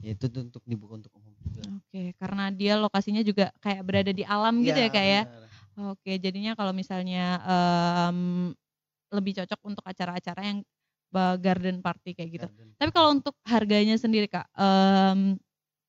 ya 0.00 0.10
itu 0.16 0.26
untuk 0.40 0.64
dibuka 0.66 0.98
untuk 0.98 1.12
umum 1.16 1.32
juga. 1.38 1.62
Oke, 1.76 2.16
karena 2.18 2.50
dia 2.50 2.74
lokasinya 2.80 3.22
juga 3.22 3.52
kayak 3.62 3.82
berada 3.84 4.12
di 4.12 4.24
alam 4.26 4.64
gitu 4.64 4.80
ya, 4.80 4.88
ya 4.88 4.92
kayak. 4.92 5.24
Ya? 5.28 5.48
Oke, 5.94 6.12
jadinya 6.18 6.52
kalau 6.58 6.74
misalnya 6.74 7.40
um, 7.46 8.50
lebih 9.14 9.38
cocok 9.40 9.60
untuk 9.64 9.84
acara-acara 9.86 10.40
yang 10.44 10.58
garden 11.38 11.82
party 11.82 12.14
kayak 12.14 12.30
gitu. 12.30 12.46
Garden. 12.46 12.68
Tapi 12.78 12.90
kalau 12.94 13.08
untuk 13.14 13.34
harganya 13.46 13.96
sendiri 13.98 14.30
kak, 14.30 14.46
um, 14.54 15.34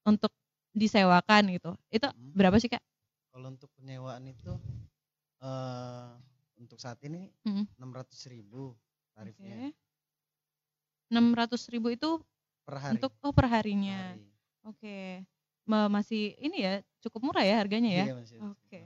untuk 0.06 0.34
disewakan 0.74 1.52
gitu, 1.54 1.72
itu 1.94 2.08
hmm. 2.08 2.34
berapa 2.34 2.58
sih 2.58 2.72
kak? 2.72 2.82
Kalau 3.32 3.48
untuk 3.48 3.72
penyewaan 3.80 4.28
itu 4.28 4.52
uh, 5.40 6.12
untuk 6.60 6.78
saat 6.78 7.00
ini 7.08 7.32
enam 7.80 7.92
ratus 7.96 8.28
ribu 8.28 8.76
tarifnya. 9.16 9.72
Enam 11.12 11.32
ratus 11.36 11.68
ribu 11.72 11.92
itu 11.92 12.20
per 12.68 12.76
hari. 12.80 12.94
Untuk 13.00 13.12
oh 13.24 13.34
per 13.34 13.48
harinya. 13.48 14.16
Oke. 14.68 14.78
Okay. 14.84 15.08
Masih 15.68 16.36
ini 16.44 16.68
ya 16.68 16.84
cukup 17.00 17.32
murah 17.32 17.48
ya 17.48 17.56
harganya 17.60 17.92
ya. 18.04 18.06
Iya, 18.12 18.16
Oke. 18.20 18.36
Okay. 18.68 18.86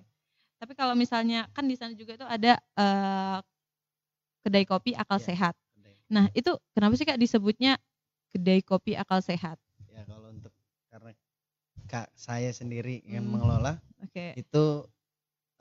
Tapi 0.62 0.74
kalau 0.78 0.94
misalnya 0.96 1.50
kan 1.52 1.66
di 1.68 1.76
sana 1.76 1.98
juga 1.98 2.16
itu 2.16 2.26
ada 2.26 2.58
uh, 2.80 3.40
kedai 4.46 4.64
kopi 4.64 4.94
akal 4.94 5.20
iya, 5.20 5.28
sehat. 5.34 5.56
Kedai. 5.74 5.96
Nah 6.10 6.26
itu 6.38 6.54
kenapa 6.72 6.94
sih 6.96 7.06
kak 7.06 7.20
disebutnya 7.20 7.82
kedai 8.32 8.62
kopi 8.62 8.94
akal 8.94 9.20
sehat? 9.20 9.58
Ya 9.92 10.06
kalau 10.06 10.32
untuk 10.32 10.54
karena 10.94 11.12
kak 11.86 12.10
saya 12.18 12.50
sendiri 12.52 13.02
yang 13.06 13.26
hmm. 13.26 13.32
mengelola 13.38 13.74
okay. 14.02 14.34
itu 14.38 14.86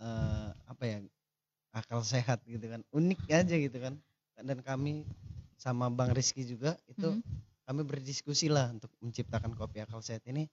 uh, 0.01 0.49
apa 0.69 0.85
ya 0.85 0.99
akal 1.75 2.01
sehat 2.07 2.41
gitu 2.47 2.71
kan 2.71 2.81
unik 2.95 3.21
aja 3.31 3.55
gitu 3.59 3.79
kan 3.83 3.95
dan 4.39 4.59
kami 4.63 5.07
sama 5.59 5.91
bang 5.91 6.11
Rizky 6.15 6.47
juga 6.47 6.79
itu 6.91 7.09
hmm. 7.15 7.23
kami 7.67 7.83
berdiskusi 7.87 8.51
lah 8.51 8.71
untuk 8.71 8.91
menciptakan 9.03 9.55
kopi 9.55 9.83
akal 9.83 10.03
sehat 10.03 10.23
ini 10.27 10.47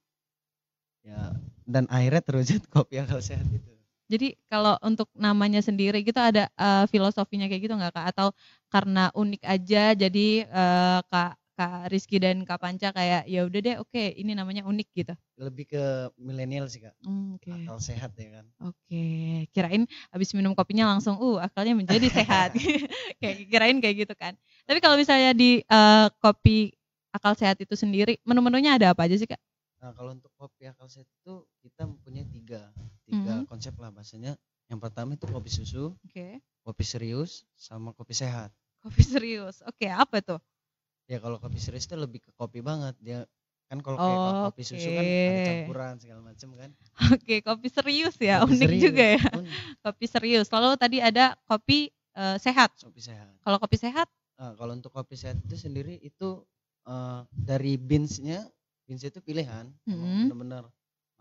ya 1.01 1.34
dan 1.66 1.90
akhirnya 1.90 2.22
terwujud 2.22 2.62
kopi 2.74 3.01
akal 3.01 3.22
sehat 3.22 3.46
itu 3.50 3.72
jadi 4.12 4.36
kalau 4.51 4.75
untuk 4.84 5.08
namanya 5.16 5.63
sendiri 5.63 6.04
gitu 6.04 6.20
ada 6.20 6.51
uh, 6.60 6.84
filosofinya 6.92 7.48
kayak 7.48 7.63
gitu 7.63 7.74
nggak 7.80 7.96
kak 7.96 8.12
atau 8.12 8.36
karena 8.68 9.08
unik 9.16 9.42
aja 9.48 9.96
jadi 9.96 10.28
uh, 10.51 11.00
kak 11.08 11.40
Kak 11.62 11.94
Rizky 11.94 12.18
dan 12.18 12.41
Kak 12.41 12.58
Panca 12.58 12.89
kayak 12.89 13.30
ya 13.30 13.46
udah 13.46 13.60
deh 13.62 13.75
oke 13.77 13.94
okay, 13.94 14.18
ini 14.18 14.34
namanya 14.34 14.65
unik 14.65 14.88
gitu. 14.98 15.13
Lebih 15.38 15.70
ke 15.70 15.84
milenial 16.18 16.65
sih 16.65 16.82
Kak. 16.82 16.98
Mm, 17.06 17.38
okay. 17.38 17.53
Akal 17.53 17.77
sehat 17.77 18.18
ya 18.18 18.41
kan. 18.41 18.46
Oke, 18.65 18.82
okay. 18.89 19.34
kirain 19.53 19.86
habis 20.10 20.34
minum 20.34 20.58
kopinya 20.58 20.89
langsung 20.89 21.22
uh 21.22 21.38
akalnya 21.38 21.77
menjadi 21.77 22.10
sehat. 22.18 22.58
kayak 23.22 23.46
kirain 23.46 23.77
kayak 23.77 24.10
gitu 24.10 24.13
kan. 24.18 24.34
Tapi 24.65 24.82
kalau 24.82 24.98
misalnya 24.98 25.38
di 25.38 25.62
uh, 25.70 26.10
kopi 26.18 26.74
akal 27.13 27.38
sehat 27.38 27.62
itu 27.62 27.77
sendiri 27.77 28.18
menu-menunya 28.25 28.82
ada 28.82 28.98
apa 28.98 29.06
aja 29.06 29.13
sih 29.13 29.30
Kak? 29.30 29.38
Nah, 29.86 29.94
kalau 29.94 30.18
untuk 30.18 30.34
kopi 30.34 30.65
akal 30.65 30.89
sehat 30.89 31.06
itu 31.06 31.46
kita 31.62 31.86
mempunyai 31.86 32.25
tiga 32.25 32.74
tiga 33.06 33.34
mm 33.38 33.46
-hmm. 33.46 33.50
konsep 33.50 33.77
lah 33.77 33.94
bahasanya. 33.94 34.34
Yang 34.65 34.80
pertama 34.82 35.13
itu 35.13 35.27
kopi 35.27 35.51
susu, 35.51 35.94
okay. 36.08 36.39
kopi 36.65 36.88
serius, 36.88 37.44
sama 37.60 37.91
kopi 37.91 38.15
sehat. 38.15 38.56
Kopi 38.82 39.03
serius, 39.03 39.60
oke 39.68 39.77
okay, 39.77 39.91
apa 39.91 40.24
tuh? 40.24 40.39
Ya 41.12 41.20
kalau 41.20 41.36
kopi 41.44 41.60
serius 41.60 41.84
itu 41.84 42.00
lebih 42.00 42.24
ke 42.24 42.32
kopi 42.39 42.63
banget. 42.63 42.96
Dia 43.03 43.27
kan 43.68 43.80
kalau 43.84 44.00
kayak 44.00 44.20
oh, 44.20 44.44
kopi 44.51 44.63
susu 44.68 44.89
kan 44.91 45.03
ada 45.03 45.44
campuran 45.48 45.94
segala 46.00 46.22
macam 46.24 46.50
kan. 46.56 46.70
Oke 47.12 47.20
okay, 47.20 47.39
kopi 47.44 47.68
serius 47.68 48.15
ya 48.20 48.44
kopi 48.44 48.56
unik 48.56 48.68
serius, 48.68 48.84
juga 48.84 49.06
ya. 49.15 49.24
unik. 49.32 49.51
kopi 49.84 50.06
serius. 50.08 50.48
Lalu 50.51 50.70
tadi 50.80 50.98
ada 51.03 51.36
kopi 51.48 51.91
uh, 52.15 52.36
sehat? 52.39 52.72
Kopi 52.80 53.00
sehat. 53.03 53.32
Kalau 53.44 53.58
kopi 53.60 53.75
sehat? 53.80 54.08
Uh, 54.39 54.56
kalau 54.56 54.75
untuk 54.75 54.91
kopi 54.91 55.15
sehat 55.20 55.39
itu 55.44 55.56
sendiri 55.56 56.00
itu 56.00 56.44
uh, 56.88 57.27
dari 57.32 57.75
beansnya 57.75 58.48
beans 58.88 59.08
itu 59.08 59.20
pilihan. 59.24 59.72
Hmm. 59.88 60.27
benar-benar 60.27 60.68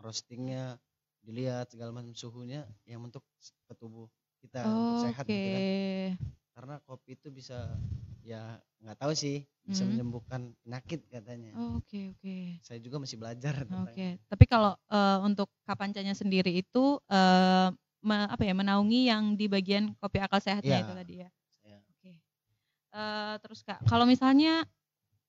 roastingnya 0.03 0.75
dilihat 1.23 1.71
segala 1.71 1.95
macam 1.95 2.17
suhunya 2.17 2.67
yang 2.89 3.05
untuk 3.05 3.23
ke 3.39 3.75
tubuh 3.77 4.09
kita 4.41 4.65
oh, 4.65 4.75
untuk 4.75 4.99
sehat 5.07 5.25
okay. 5.29 5.39
gitu 5.39 5.51
kan. 5.55 5.63
Karena 6.57 6.75
kopi 6.83 7.15
itu 7.15 7.29
bisa 7.31 7.79
ya 8.25 8.61
nggak 8.81 8.99
tahu 8.99 9.13
sih 9.13 9.45
bisa 9.71 9.85
hmm. 9.85 9.91
menyembuhkan 9.95 10.41
penyakit 10.67 11.01
katanya. 11.07 11.53
Oke 11.55 11.61
oh, 11.61 11.71
oke. 11.79 11.87
Okay, 11.87 12.05
okay. 12.17 12.43
Saya 12.65 12.79
juga 12.83 12.97
masih 12.99 13.17
belajar. 13.21 13.55
Oke. 13.63 13.93
Okay. 13.93 14.11
Tapi 14.27 14.45
kalau 14.49 14.73
uh, 14.91 15.19
untuk 15.23 15.47
kapancanya 15.69 16.17
sendiri 16.17 16.51
itu 16.51 16.99
uh, 17.07 17.69
me, 18.03 18.17
apa 18.27 18.43
ya 18.43 18.55
menaungi 18.57 19.07
yang 19.13 19.37
di 19.37 19.47
bagian 19.47 19.93
kopi 20.01 20.19
akal 20.19 20.41
sehatnya 20.43 20.81
ya. 20.81 20.85
itu 20.85 20.93
tadi 20.97 21.15
ya. 21.23 21.29
ya. 21.63 21.79
Oke. 21.79 21.95
Okay. 22.01 22.15
Uh, 22.91 22.99
eh, 22.99 23.35
terus 23.45 23.61
kak, 23.63 23.79
kalau 23.87 24.09
misalnya 24.09 24.67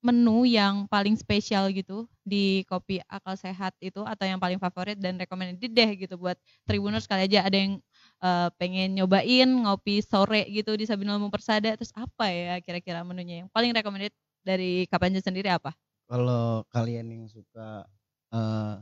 menu 0.02 0.50
yang 0.50 0.90
paling 0.90 1.14
spesial 1.14 1.70
gitu 1.70 2.10
di 2.26 2.66
kopi 2.66 2.98
akal 3.06 3.38
sehat 3.38 3.78
itu 3.78 4.02
atau 4.02 4.26
yang 4.26 4.42
paling 4.42 4.58
favorit 4.58 4.98
dan 4.98 5.14
recommended 5.22 5.70
deh 5.70 5.92
gitu 5.94 6.18
buat 6.18 6.34
tribuners 6.66 7.06
kali 7.06 7.30
aja 7.30 7.46
ada 7.46 7.54
yang 7.54 7.78
uh, 8.22 8.48
pengen 8.56 8.96
nyobain 8.96 9.50
ngopi 9.50 10.00
sore 10.06 10.48
gitu 10.48 10.78
di 10.78 10.86
Lumbung 10.88 11.34
Persada 11.34 11.74
terus 11.76 11.92
apa 11.98 12.30
ya 12.30 12.62
kira-kira 12.62 13.02
menunya 13.02 13.44
yang 13.44 13.50
paling 13.50 13.74
recommended 13.76 14.14
dari 14.42 14.86
Kapanja 14.88 15.22
sendiri 15.22 15.50
apa? 15.50 15.74
Kalau 16.08 16.64
kalian 16.72 17.10
yang 17.10 17.26
suka 17.28 17.86
uh, 18.34 18.76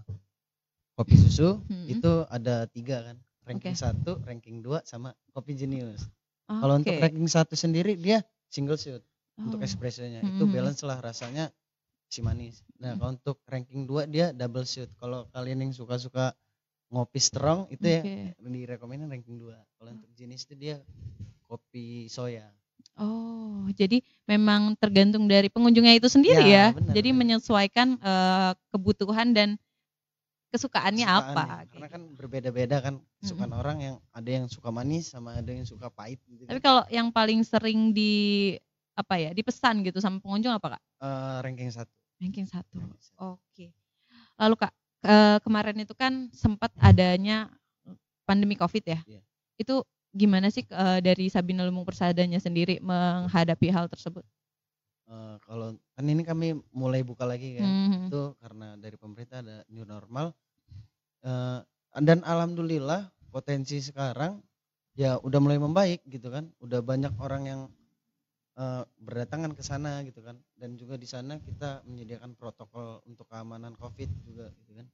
kopi 0.96 1.16
susu 1.16 1.64
hmm. 1.66 1.86
itu 1.88 2.12
ada 2.28 2.68
tiga 2.68 3.04
kan 3.12 3.18
ranking 3.48 3.74
okay. 3.74 3.82
satu, 3.82 4.22
ranking 4.28 4.62
dua 4.62 4.84
sama 4.86 5.16
kopi 5.34 5.58
jenius. 5.58 6.06
Okay. 6.46 6.60
Kalau 6.62 6.74
untuk 6.78 6.96
ranking 7.00 7.30
satu 7.30 7.56
sendiri 7.58 7.98
dia 7.98 8.22
single 8.52 8.78
shoot 8.78 9.02
untuk 9.40 9.64
oh. 9.64 9.66
espressonya 9.66 10.20
hmm. 10.20 10.36
itu 10.36 10.44
balance 10.52 10.84
lah 10.84 11.00
rasanya 11.00 11.48
si 12.10 12.20
manis. 12.26 12.66
Nah, 12.82 12.94
hmm. 12.94 13.00
kalau 13.00 13.12
untuk 13.16 13.38
ranking 13.46 13.86
2 13.86 14.10
dia 14.10 14.34
double 14.34 14.66
shoot. 14.66 14.90
Kalau 14.98 15.30
kalian 15.32 15.70
yang 15.70 15.72
suka-suka 15.72 16.34
ngopi 16.90 17.22
strong 17.22 17.70
itu 17.70 17.86
okay. 17.86 18.34
ya 18.34 18.50
direkomendasi 18.50 19.14
ranking 19.14 19.38
2. 19.38 19.54
Kalau 19.78 19.90
untuk 19.94 20.12
jenis 20.18 20.44
itu 20.50 20.54
dia 20.58 20.76
kopi 21.46 22.10
soya. 22.10 22.50
Oh, 23.00 23.64
jadi 23.80 24.04
memang 24.28 24.76
tergantung 24.76 25.24
dari 25.30 25.48
pengunjungnya 25.48 25.96
itu 25.96 26.12
sendiri 26.12 26.44
ya. 26.44 26.76
ya? 26.76 26.76
Benar, 26.76 26.94
jadi 26.94 27.10
benar. 27.16 27.20
menyesuaikan 27.24 27.88
uh, 28.04 28.52
kebutuhan 28.76 29.32
dan 29.32 29.56
kesukaannya, 30.52 31.08
kesukaannya 31.08 31.08
apa. 31.08 31.46
Karena 31.72 31.88
kan 31.88 32.02
berbeda-beda 32.18 32.78
kan 32.84 32.96
kesukaan 33.24 33.56
hmm. 33.56 33.62
orang 33.62 33.78
yang 33.80 33.96
ada 34.12 34.30
yang 34.30 34.46
suka 34.52 34.70
manis 34.74 35.16
sama 35.16 35.40
ada 35.40 35.48
yang 35.48 35.64
suka 35.64 35.88
pahit 35.88 36.20
gitu. 36.28 36.44
Tapi 36.44 36.60
kan. 36.60 36.66
kalau 36.66 36.84
yang 36.92 37.08
paling 37.14 37.40
sering 37.48 37.96
di 37.96 38.56
apa 39.00 39.16
ya 39.16 39.32
dipesan 39.32 39.80
gitu 39.88 40.04
sama 40.04 40.20
pengunjung 40.20 40.52
apa 40.52 40.76
kak? 40.76 40.84
Uh, 41.00 41.40
ranking 41.40 41.72
satu. 41.72 41.94
Ranking 42.20 42.52
satu. 42.52 42.84
Oke. 42.84 43.40
Okay. 43.56 43.70
Lalu 44.36 44.60
kak 44.60 44.74
ke 45.00 45.18
kemarin 45.44 45.78
itu 45.80 45.96
kan 45.96 46.28
sempat 46.36 46.72
adanya 46.80 47.48
pandemi 48.28 48.54
covid 48.60 48.84
ya. 48.84 49.00
Yeah. 49.08 49.24
Itu 49.56 49.88
gimana 50.14 50.50
sih 50.50 50.66
uh, 50.74 51.00
dari 51.00 51.30
Sabina 51.30 51.66
Lumung 51.66 51.86
Persadanya 51.86 52.42
sendiri 52.42 52.82
menghadapi 52.82 53.68
hal 53.70 53.88
tersebut? 53.88 54.26
Uh, 55.10 55.42
kalau 55.42 55.74
kan 55.98 56.06
ini 56.06 56.22
kami 56.22 56.54
mulai 56.70 57.02
buka 57.02 57.26
lagi 57.26 57.58
kan, 57.58 57.66
mm 57.66 57.86
-hmm. 57.90 58.08
itu 58.14 58.22
karena 58.38 58.68
dari 58.78 58.94
pemerintah 58.94 59.42
ada 59.42 59.66
new 59.74 59.82
normal. 59.82 60.38
Uh, 61.26 61.66
dan 61.98 62.22
alhamdulillah 62.22 63.10
potensi 63.34 63.82
sekarang 63.82 64.38
ya 64.94 65.18
udah 65.18 65.40
mulai 65.42 65.58
membaik 65.58 66.06
gitu 66.06 66.30
kan, 66.30 66.54
udah 66.62 66.86
banyak 66.86 67.10
orang 67.18 67.44
yang 67.50 67.62
uh, 68.60 68.84
berdatangan 69.00 69.56
ke 69.56 69.64
sana 69.64 70.04
gitu 70.04 70.20
kan. 70.20 70.36
Dan 70.60 70.76
juga 70.76 71.00
di 71.00 71.08
sana 71.08 71.40
kita 71.40 71.88
menyediakan 71.88 72.36
protokol 72.36 73.00
untuk 73.08 73.24
keamanan 73.32 73.74
covid 73.80 74.12
juga 74.28 74.52
gitu 74.60 74.76
kan. 74.76 74.88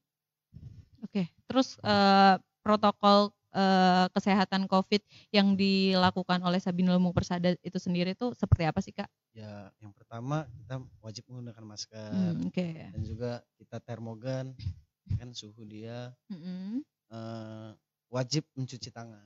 Oke 1.02 1.24
terus 1.50 1.82
uh, 1.82 2.38
protokol 2.62 3.34
uh, 3.56 4.06
kesehatan 4.12 4.68
covid 4.68 5.02
yang 5.32 5.56
dilakukan 5.56 6.44
oleh 6.44 6.60
Sabina 6.62 6.94
Lumung 6.94 7.16
Persada 7.16 7.56
itu 7.64 7.78
sendiri 7.80 8.14
itu 8.14 8.36
seperti 8.36 8.64
apa 8.68 8.80
sih 8.84 8.94
kak? 8.94 9.10
Ya 9.32 9.72
yang 9.80 9.96
pertama 9.96 10.46
kita 10.60 10.84
wajib 11.00 11.24
menggunakan 11.32 11.64
masker. 11.66 12.12
Hmm, 12.12 12.52
okay. 12.52 12.92
dan 12.92 13.02
juga 13.02 13.32
kita 13.58 13.78
termogan 13.82 14.54
kan 15.06 15.30
suhu 15.38 15.62
dia 15.70 16.10
mm 16.34 16.38
-hmm. 16.42 16.70
uh, 17.14 17.72
wajib 18.10 18.42
mencuci 18.58 18.90
tangan 18.90 19.22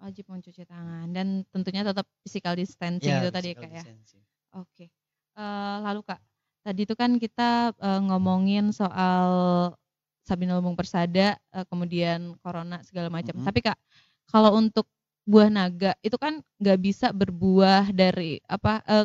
Wajib 0.00 0.32
mencuci 0.32 0.64
tangan 0.64 1.12
dan 1.12 1.44
tentunya 1.52 1.84
tetap 1.84 2.08
physical 2.24 2.56
distancing 2.56 3.12
Ya, 3.12 3.20
itu 3.20 3.28
tadi 3.28 3.52
ya, 3.52 3.60
Kak 3.60 3.70
ya. 3.70 3.84
Oke. 4.56 4.88
Eh, 5.36 5.76
lalu 5.84 6.00
Kak, 6.08 6.20
tadi 6.64 6.80
itu 6.88 6.94
kan 6.96 7.20
kita 7.20 7.76
eh, 7.76 8.00
ngomongin 8.08 8.72
soal 8.72 9.28
Sabina 10.24 10.56
Lumbung 10.56 10.72
Persada, 10.72 11.36
eh, 11.36 11.64
kemudian 11.68 12.32
corona 12.40 12.80
segala 12.80 13.12
macam. 13.12 13.36
Mhm. 13.36 13.44
Tapi 13.44 13.60
Kak, 13.60 13.78
kalau 14.32 14.56
untuk 14.56 14.88
buah 15.28 15.52
naga 15.52 15.92
itu 16.00 16.16
kan 16.16 16.40
nggak 16.58 16.78
bisa 16.80 17.12
berbuah 17.12 17.92
dari 17.92 18.40
apa 18.48 18.80
eh, 18.88 19.04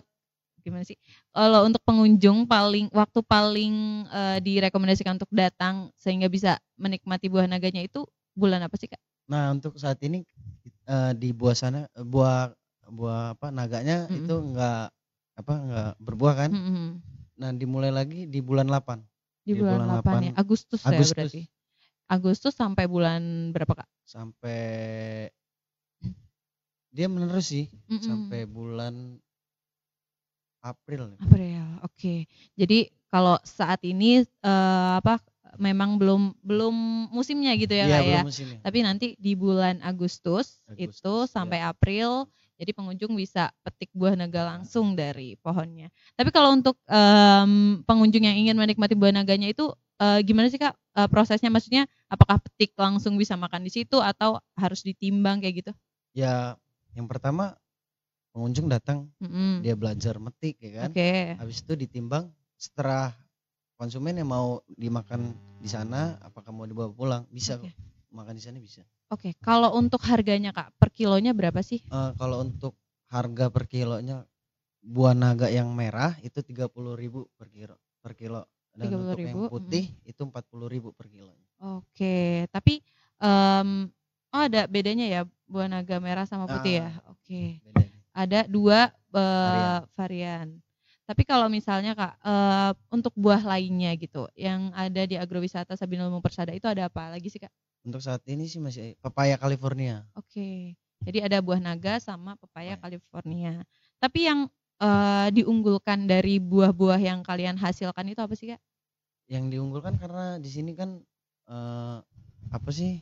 gimana 0.63 0.87
sih? 0.87 0.95
Kalau 1.35 1.67
untuk 1.67 1.83
pengunjung 1.83 2.47
paling 2.47 2.87
waktu 2.95 3.19
paling 3.19 3.73
eh, 4.09 4.37
direkomendasikan 4.39 5.19
untuk 5.19 5.29
datang 5.35 5.91
sehingga 5.99 6.31
bisa 6.31 6.55
menikmati 6.79 7.27
buah 7.27 7.51
naganya 7.51 7.83
itu 7.83 8.07
bulan 8.31 8.63
apa 8.63 8.79
sih 8.79 8.87
Kak? 8.87 9.01
Nah, 9.25 9.51
untuk 9.51 9.75
saat 9.75 9.97
ini 10.05 10.21
eh, 10.89 11.11
di 11.17 11.29
buah 11.35 11.55
sana 11.57 11.79
eh, 11.97 12.05
buah 12.05 12.51
buah 12.89 13.33
apa 13.37 13.47
naganya 13.49 14.05
Mm-mm. 14.09 14.21
itu 14.21 14.33
enggak 14.37 14.89
apa 15.39 15.53
enggak 15.61 15.91
berbuah 16.01 16.33
kan. 16.37 16.51
Mm-mm. 16.53 17.01
Nah, 17.39 17.51
dimulai 17.51 17.91
lagi 17.91 18.25
di 18.29 18.39
bulan 18.39 18.67
8. 18.69 18.99
Di 19.45 19.53
Di 19.53 19.59
bulan, 19.59 19.85
bulan 19.85 19.87
8 19.87 20.17
ya, 20.21 20.31
8 20.33 20.41
Agustus, 20.41 20.81
ya 20.89 20.89
Agustus. 20.91 21.15
berarti. 21.15 21.41
Agustus 22.09 22.53
sampai 22.55 22.85
bulan 22.89 23.51
berapa 23.53 23.73
Kak? 23.81 23.89
sampai 24.05 24.61
dia 26.95 27.07
menerus 27.11 27.45
sih 27.53 27.65
Mm-mm. 27.89 28.01
sampai 28.07 28.41
bulan 28.49 28.93
April. 30.61 31.17
April, 31.21 31.63
oke. 31.85 32.15
Jadi 32.59 32.79
kalau 33.07 33.37
saat 33.45 33.79
ini 33.87 34.21
eh, 34.23 34.91
apa 34.99 35.19
memang 35.57 35.97
belum 35.99 36.35
belum 36.43 36.75
musimnya 37.11 37.53
gitu 37.59 37.73
ya 37.75 37.85
Iya, 37.85 37.99
kak 37.99 38.05
ya. 38.07 38.21
musimnya. 38.25 38.59
Tapi 38.63 38.77
nanti 38.83 39.07
di 39.19 39.33
bulan 39.37 39.79
Agustus, 39.81 40.61
Agustus, 40.67 40.99
itu 40.99 41.13
iya. 41.25 41.31
sampai 41.31 41.59
April, 41.63 42.27
jadi 42.55 42.71
pengunjung 42.71 43.13
bisa 43.13 43.51
petik 43.63 43.91
buah 43.95 44.15
naga 44.15 44.45
langsung 44.57 44.95
dari 44.95 45.35
pohonnya. 45.39 45.91
Tapi 46.15 46.29
kalau 46.31 46.55
untuk 46.55 46.79
em, 46.87 47.81
pengunjung 47.83 48.23
yang 48.23 48.37
ingin 48.37 48.55
menikmati 48.55 48.95
buah 48.95 49.11
naganya 49.15 49.51
itu 49.51 49.71
eh, 49.99 50.19
gimana 50.23 50.47
sih 50.51 50.59
kak 50.59 50.75
Eh, 50.95 51.09
prosesnya? 51.11 51.51
Maksudnya 51.51 51.83
apakah 52.07 52.39
petik 52.39 52.71
langsung 52.79 53.19
bisa 53.19 53.35
makan 53.35 53.67
di 53.67 53.71
situ 53.71 53.99
atau 53.99 54.39
harus 54.55 54.79
ditimbang 54.79 55.43
kayak 55.43 55.55
gitu? 55.59 55.71
Ya, 56.15 56.55
yang 56.95 57.11
pertama 57.11 57.59
pengunjung 58.31 58.71
datang, 58.71 59.11
Mm-mm. 59.19 59.59
dia 59.59 59.75
belajar 59.75 60.15
metik 60.23 60.55
ya 60.63 60.87
kan. 60.87 60.95
Oke. 60.95 61.35
Habis 61.35 61.67
itu 61.67 61.73
ditimbang 61.75 62.31
setelah 62.55 63.11
konsumen 63.75 64.15
yang 64.15 64.31
mau 64.31 64.63
dimakan 64.71 65.35
di 65.59 65.67
sana 65.67 66.15
apakah 66.23 66.51
mau 66.55 66.63
dibawa 66.67 66.91
pulang 66.91 67.23
bisa 67.31 67.59
kok. 67.59 67.71
makan 68.11 68.35
di 68.35 68.43
sana 68.43 68.57
bisa. 68.59 68.81
Oke, 69.11 69.37
kalau 69.37 69.75
untuk 69.77 70.01
harganya 70.07 70.49
kak, 70.49 70.73
per 70.79 70.89
kilonya 70.89 71.35
berapa 71.35 71.61
sih? 71.61 71.83
Eh, 71.83 72.11
kalau 72.17 72.41
untuk 72.41 72.73
harga 73.11 73.53
per 73.53 73.69
kilonya 73.69 74.25
buah 74.81 75.13
naga 75.13 75.49
yang 75.49 75.69
merah 75.73 76.13
itu 76.21 76.41
30.000 76.41 77.25
per 77.37 77.49
kilo 77.49 77.75
per 78.01 78.13
kilo 78.13 78.45
dan 78.77 78.93
untuk 78.93 79.17
30.000, 79.17 79.25
yang 79.25 79.39
putih 79.49 79.85
itu 80.05 80.21
40.000 80.21 80.93
per 80.93 81.07
kilonya. 81.09 81.47
Oke, 81.79 82.45
tapi 82.53 82.83
em, 83.17 83.89
oh 84.29 84.41
ada 84.45 84.67
bedanya 84.69 85.05
ya 85.09 85.21
buah 85.49 85.69
naga 85.69 85.97
merah 85.97 86.25
sama 86.29 86.45
putih 86.45 86.81
ya? 86.85 86.89
Ah. 87.01 87.13
Oke, 87.15 87.61
Bedanya. 87.65 87.97
ada 88.13 88.39
dua 88.45 88.79
eh, 88.91 89.17
Varian. 89.17 89.81
varian. 89.97 90.47
Tapi 91.05 91.21
kalau 91.21 91.45
misalnya 91.45 91.93
kak 91.93 92.13
eh, 92.17 92.71
untuk 92.89 93.13
buah 93.13 93.45
lainnya 93.45 93.93
gitu, 93.93 94.25
yang 94.33 94.73
ada 94.73 95.05
di 95.05 95.13
agrowisata 95.13 95.77
Lumbung 95.77 96.25
Persada 96.25 96.49
itu 96.49 96.65
ada 96.65 96.89
apa 96.89 97.13
lagi 97.13 97.29
sih 97.29 97.37
kak? 97.37 97.53
Untuk 97.85 98.01
saat 98.01 98.25
ini 98.25 98.49
sih 98.49 98.57
masih 98.57 98.97
pepaya 98.97 99.37
California. 99.37 100.01
Oke, 100.17 100.73
jadi 101.05 101.29
ada 101.29 101.37
buah 101.45 101.61
naga 101.61 102.01
sama 102.01 102.33
pepaya. 102.41 102.73
California. 102.81 103.61
Tapi 104.01 104.25
yang 104.25 104.49
eh, 104.81 105.27
diunggulkan 105.29 106.09
dari 106.09 106.41
buah-buah 106.41 106.97
yang 106.97 107.21
kalian 107.21 107.61
hasilkan 107.61 108.09
itu 108.09 108.21
apa 108.25 108.33
sih 108.33 108.57
kak? 108.57 108.61
Yang 109.29 109.45
diunggulkan 109.53 110.01
karena 110.01 110.41
di 110.41 110.49
sini 110.49 110.73
kan 110.73 110.97
eh, 111.53 111.97
apa 112.49 112.69
sih? 112.73 112.97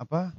Apa? 0.00 0.32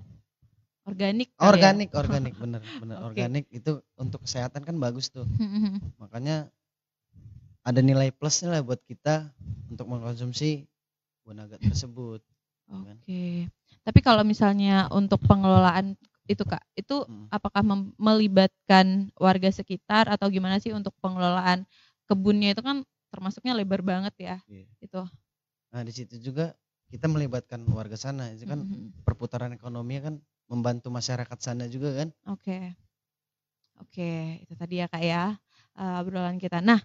Organik. 0.86 1.30
kali 1.38 1.46
ya? 1.46 1.50
Organik, 1.50 1.90
organik 1.94 2.34
bener, 2.44 2.62
bener 2.82 2.96
Oke. 3.02 3.06
organik 3.14 3.46
itu 3.54 3.72
untuk 3.98 4.26
kesehatan 4.26 4.66
kan 4.66 4.76
bagus 4.82 5.14
tuh. 5.14 5.26
Makanya 6.02 6.50
ada 7.62 7.80
nilai 7.80 8.10
plusnya 8.10 8.50
lah 8.58 8.62
buat 8.66 8.82
kita 8.90 9.30
untuk 9.70 9.86
mengkonsumsi 9.86 10.66
buah 11.22 11.36
naga 11.38 11.58
tersebut. 11.62 12.26
kan? 12.66 12.98
Oke. 12.98 13.46
Tapi 13.86 14.00
kalau 14.02 14.26
misalnya 14.26 14.90
untuk 14.90 15.22
pengelolaan 15.26 15.94
itu 16.26 16.42
kak, 16.46 16.64
itu 16.74 17.06
Mm. 17.06 17.28
apakah 17.30 17.62
melibatkan 18.00 19.12
warga 19.20 19.50
sekitar 19.52 20.08
atau 20.10 20.32
gimana 20.32 20.58
sih 20.58 20.72
untuk 20.74 20.94
pengelolaan 21.04 21.68
kebunnya 22.10 22.56
itu 22.58 22.62
kan 22.64 22.82
termasuknya 23.12 23.54
lebar 23.54 23.84
banget 23.84 24.14
ya 24.18 24.36
Iya. 24.48 24.66
itu. 24.80 25.02
Nah 25.72 25.82
di 25.84 25.92
situ 25.92 26.16
juga 26.18 26.56
kita 26.88 27.08
melibatkan 27.08 27.64
warga 27.72 27.96
sana. 28.00 28.32
Itu 28.32 28.48
kan 28.48 28.64
Mhm. 28.64 29.04
perputaran 29.04 29.52
ekonomi 29.54 30.00
kan 30.00 30.16
membantu 30.52 30.92
masyarakat 30.92 31.38
sana 31.40 31.66
juga 31.72 31.96
kan. 31.96 32.10
Oke. 32.28 32.76
Oke, 33.82 34.38
itu 34.44 34.54
tadi 34.54 34.78
ya 34.84 34.86
kak 34.86 35.02
ya 35.02 35.24
eh, 35.80 36.00
obrolan 36.04 36.38
kita. 36.38 36.62
Nah, 36.62 36.78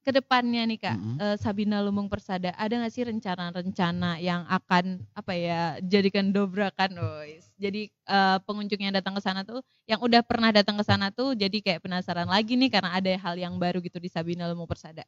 ke 0.00 0.10
depannya 0.14 0.64
nih 0.64 0.78
kak, 0.80 0.96
Mhm. 0.96 1.16
eh, 1.20 1.36
Sabina 1.36 1.84
Lumbung 1.84 2.08
Persada 2.08 2.56
ada 2.56 2.72
nggak 2.80 2.92
sih 2.94 3.04
rencana-rencana 3.04 4.16
yang 4.24 4.48
akan 4.48 5.04
apa 5.12 5.32
ya 5.36 5.60
jadikan 5.84 6.32
dobrakan, 6.32 6.96
guys? 6.96 7.52
Jadi 7.60 7.92
eh, 7.92 8.38
pengunjung 8.46 8.80
yang 8.80 8.94
datang 8.96 9.12
ke 9.18 9.20
sana 9.20 9.44
tuh, 9.44 9.60
yang 9.84 10.00
udah 10.00 10.24
pernah 10.24 10.48
datang 10.48 10.80
ke 10.80 10.84
sana 10.86 11.12
tuh, 11.12 11.36
jadi 11.36 11.58
kayak 11.60 11.84
penasaran 11.84 12.24
lagi 12.30 12.56
nih 12.56 12.70
karena 12.72 12.96
ada 12.96 13.12
hal 13.20 13.36
yang 13.36 13.60
baru 13.60 13.84
gitu 13.84 14.00
di 14.00 14.08
Sabina 14.08 14.48
Lumbung 14.48 14.70
Persada. 14.70 15.04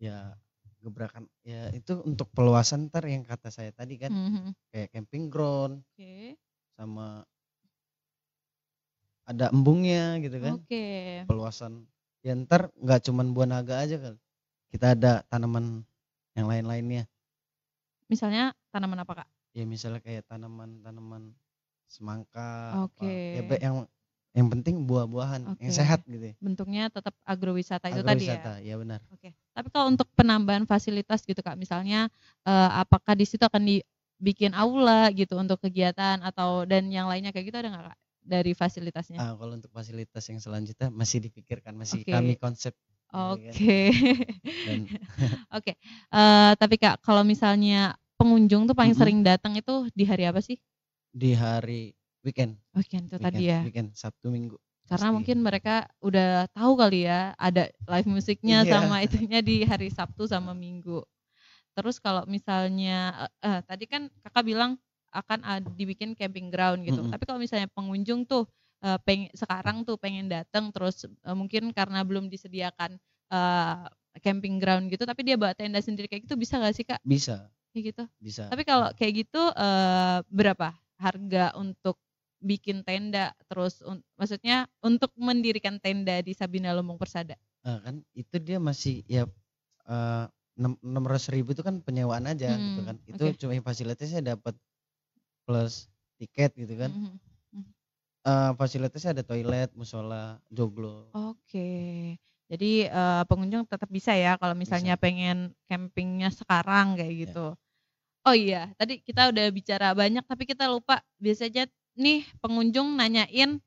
Ya 0.00 0.32
gebrakan 0.78 1.26
ya 1.42 1.74
itu 1.74 2.00
untuk 2.06 2.30
peluasan 2.32 2.86
ntar 2.88 3.02
yang 3.10 3.26
kata 3.26 3.50
saya 3.50 3.74
tadi 3.74 3.98
kan 3.98 4.14
Mhm. 4.14 4.54
kayak 4.70 4.88
camping 4.94 5.26
ground 5.26 5.82
Oke. 5.92 6.38
Sama 6.78 7.26
ada 9.26 9.50
embungnya 9.50 10.14
gitu 10.22 10.38
kan 10.38 10.62
Oke. 10.62 11.26
peluasan 11.26 11.84
ya 12.22 12.38
ntar 12.38 12.70
nggak 12.78 13.02
cuman 13.10 13.34
buah 13.34 13.48
naga 13.50 13.82
aja 13.82 13.98
kan 13.98 14.14
kita 14.70 14.94
ada 14.94 15.26
tanaman 15.26 15.82
yang 16.38 16.46
lain-lainnya 16.46 17.10
Misalnya 18.08 18.56
tanaman 18.72 19.04
apa 19.04 19.12
kak? 19.24 19.28
ya 19.52 19.68
misalnya 19.68 20.00
kayak 20.00 20.24
tanaman-tanaman 20.30 21.34
semangka 21.90 22.78
apa. 22.86 23.04
Oke. 23.04 23.36
ya 23.36 23.42
be- 23.42 23.60
yang 23.60 23.76
yang 24.32 24.48
penting 24.54 24.86
buah-buahan 24.86 25.58
yang 25.58 25.72
Oke. 25.74 25.76
sehat 25.76 26.00
gitu 26.06 26.30
ya. 26.30 26.34
Bentuknya 26.38 26.88
tetap 26.88 27.12
agrowisata 27.26 27.90
itu 27.90 28.00
tadi 28.06 28.30
ya. 28.30 28.38
Agrowisata, 28.38 28.52
ya 28.62 28.74
benar 28.78 29.00
Oke. 29.12 29.34
Tapi 29.52 29.68
kalau 29.74 29.90
untuk 29.90 30.06
penambahan 30.14 30.64
fasilitas 30.64 31.26
gitu 31.26 31.40
kak, 31.42 31.58
misalnya 31.58 32.06
eh, 32.46 32.70
apakah 32.80 33.12
di 33.18 33.26
situ 33.26 33.42
akan 33.44 33.60
dibikin 34.18 34.50
aula 34.52 35.08
gitu 35.14 35.38
untuk 35.38 35.62
kegiatan 35.62 36.18
atau 36.20 36.66
dan 36.66 36.90
yang 36.90 37.06
lainnya 37.06 37.30
kayak 37.30 37.46
gitu 37.48 37.58
ada 37.58 37.70
nggak 37.70 37.84
kak 37.88 37.98
dari 38.20 38.52
fasilitasnya? 38.52 39.16
ah 39.16 39.32
kalau 39.32 39.54
untuk 39.54 39.70
fasilitas 39.70 40.26
yang 40.26 40.36
selanjutnya 40.36 40.90
masih 40.90 41.22
dipikirkan 41.22 41.72
masih 41.72 42.02
Oke. 42.02 42.12
kami 42.12 42.34
konsep 42.34 42.74
Oke. 43.08 43.88
dan 44.66 44.84
Oke. 45.56 45.72
Eh, 46.12 46.52
tapi 46.58 46.76
kak, 46.76 47.00
kalau 47.00 47.24
misalnya 47.24 47.96
pengunjung 48.18 48.66
tuh 48.66 48.74
paling 48.74 48.92
Mhm. 48.92 49.00
sering 49.00 49.18
datang 49.22 49.54
itu 49.54 49.86
di 49.94 50.04
hari 50.04 50.26
apa 50.26 50.42
sih? 50.42 50.58
di 51.08 51.32
hari 51.32 51.96
weekend 52.20 52.58
Weekend 52.76 53.08
itu 53.08 53.16
weekend, 53.16 53.24
tadi 53.32 53.44
ya. 53.48 53.60
weekend 53.64 53.88
Sabtu 53.94 54.28
Minggu 54.28 54.60
Karena 54.84 55.08
pasti. 55.08 55.16
mungkin 55.16 55.38
mereka 55.40 55.74
udah 56.00 56.48
tahu 56.52 56.72
kali 56.76 57.08
ya 57.08 57.32
ada 57.34 57.64
live 57.88 58.08
musiknya 58.08 58.66
Iya. 58.66 58.72
sama 58.76 58.96
itunya 59.00 59.40
di 59.40 59.64
hari 59.64 59.88
Sabtu 59.88 60.28
sama 60.28 60.52
Minggu. 60.52 61.00
Terus 61.78 62.02
kalau 62.02 62.26
misalnya 62.26 63.30
eh, 63.38 63.54
eh, 63.54 63.60
tadi 63.62 63.86
kan 63.86 64.10
kakak 64.26 64.42
bilang 64.42 64.74
akan 65.14 65.40
ada 65.46 65.68
dibikin 65.78 66.18
camping 66.18 66.50
ground 66.50 66.82
gitu. 66.82 67.00
Mm-mm. 67.06 67.12
Tapi 67.14 67.22
kalau 67.22 67.38
misalnya 67.38 67.70
pengunjung 67.70 68.26
tuh 68.26 68.50
eh, 68.82 68.98
peng 69.06 69.30
sekarang 69.32 69.86
tuh 69.86 69.94
pengen 69.94 70.26
datang 70.26 70.74
terus 70.74 71.06
eh, 71.06 71.36
mungkin 71.38 71.70
karena 71.70 72.02
belum 72.02 72.26
disediakan 72.26 72.98
eh, 73.30 73.86
camping 74.18 74.58
ground 74.58 74.90
gitu, 74.90 75.06
tapi 75.06 75.22
dia 75.22 75.38
bawa 75.38 75.54
tenda 75.54 75.78
sendiri 75.78 76.10
kayak 76.10 76.26
gitu 76.26 76.34
bisa 76.34 76.58
gak 76.58 76.74
sih 76.74 76.82
kak? 76.82 76.98
bisa 77.06 77.46
Kayak 77.70 77.84
gitu. 77.94 78.04
bisa 78.18 78.42
Tapi 78.50 78.62
kalau 78.66 78.90
kayak 78.98 79.12
gitu 79.22 79.42
eh, 79.54 80.18
berapa 80.26 80.74
harga 80.98 81.54
untuk 81.54 81.94
bikin 82.38 82.82
tenda 82.86 83.34
terus 83.50 83.82
un- 83.82 84.02
maksudnya 84.14 84.66
untuk 84.82 85.10
mendirikan 85.18 85.78
tenda 85.78 86.18
di 86.22 86.34
Sabina 86.34 86.70
Lumbung 86.74 86.98
Persada? 86.98 87.34
Ah, 87.66 87.78
kan 87.82 88.02
itu 88.14 88.36
dia 88.38 88.58
masih 88.62 89.02
ya 89.06 89.26
eh, 89.86 90.24
enam 90.58 91.04
ratus 91.06 91.30
ribu 91.30 91.54
itu 91.54 91.62
kan 91.62 91.78
penyewaan 91.86 92.26
aja 92.26 92.58
gitu 92.60 92.80
Hmm, 92.80 92.86
kan 92.88 92.96
itu 93.06 93.24
oke. 93.30 93.38
cuma 93.40 93.54
fasilitasnya 93.62 94.20
dapat 94.34 94.54
plus 95.46 95.88
tiket 96.20 96.52
gitu 96.58 96.74
kan 96.78 96.90
Mhm. 96.92 97.18
Eh, 98.28 98.50
fasilitasnya 98.60 99.10
ada 99.16 99.24
toilet 99.24 99.70
musola 99.78 100.36
joglo 100.52 101.08
Oke. 101.16 101.68
Jadi 102.48 102.88
eh, 102.88 103.22
pengunjung 103.28 103.64
tetap 103.68 103.88
bisa 103.92 104.12
ya 104.16 104.36
kalau 104.40 104.56
misalnya 104.56 104.96
pengen 104.96 105.52
campingnya 105.68 106.28
sekarang 106.32 106.96
kayak 106.96 107.12
Ya. 107.12 107.20
gitu. 107.28 107.46
Oh 108.28 108.36
iya, 108.36 108.70
tadi 108.76 109.00
kita 109.00 109.32
udah 109.32 109.46
bicara 109.50 109.96
banyak 109.96 110.22
tapi 110.28 110.44
kita 110.44 110.68
lupa 110.68 111.00
biasanya 111.18 111.66
nih 111.96 112.22
pengunjung 112.44 112.94
nanyain 113.00 113.58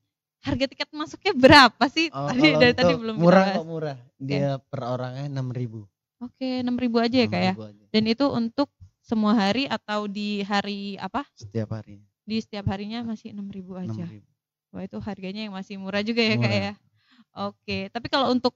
harga 0.45 0.65
tiket 0.69 0.89
masuknya 0.93 1.33
berapa 1.35 1.85
sih? 1.91 2.13
Oh, 2.13 2.27
tadi 2.29 2.55
dari 2.59 2.73
tadi 2.77 2.93
belum 2.95 3.17
murah 3.19 3.45
kok 3.55 3.65
murah. 3.67 3.97
Dia 4.19 4.59
per 4.59 4.81
orangnya 4.87 5.25
enam 5.27 5.47
ribu. 5.51 5.90
Oke, 6.21 6.61
enam 6.61 6.77
ribu 6.77 7.01
aja 7.01 7.17
ya 7.17 7.25
kak 7.25 7.41
ya. 7.41 7.53
6.000 7.57 7.65
aja. 7.65 7.85
Dan 7.89 8.03
itu 8.05 8.25
untuk 8.29 8.69
semua 9.01 9.33
hari 9.33 9.65
atau 9.65 10.05
di 10.05 10.45
hari 10.45 10.93
apa? 11.01 11.25
Setiap 11.33 11.73
hari. 11.73 12.05
Di 12.21 12.37
setiap 12.37 12.69
harinya 12.69 13.01
masih 13.01 13.33
enam 13.33 13.49
ribu 13.49 13.73
Enam 13.73 13.89
aja. 13.89 14.05
ribu. 14.05 14.29
Wah 14.71 14.85
itu 14.85 14.97
harganya 15.01 15.41
yang 15.49 15.55
masih 15.57 15.81
murah 15.81 16.05
juga 16.05 16.21
ya 16.21 16.37
kak 16.37 16.53
ya. 16.53 16.71
Oke, 17.49 17.77
tapi 17.89 18.07
kalau 18.07 18.29
untuk 18.29 18.53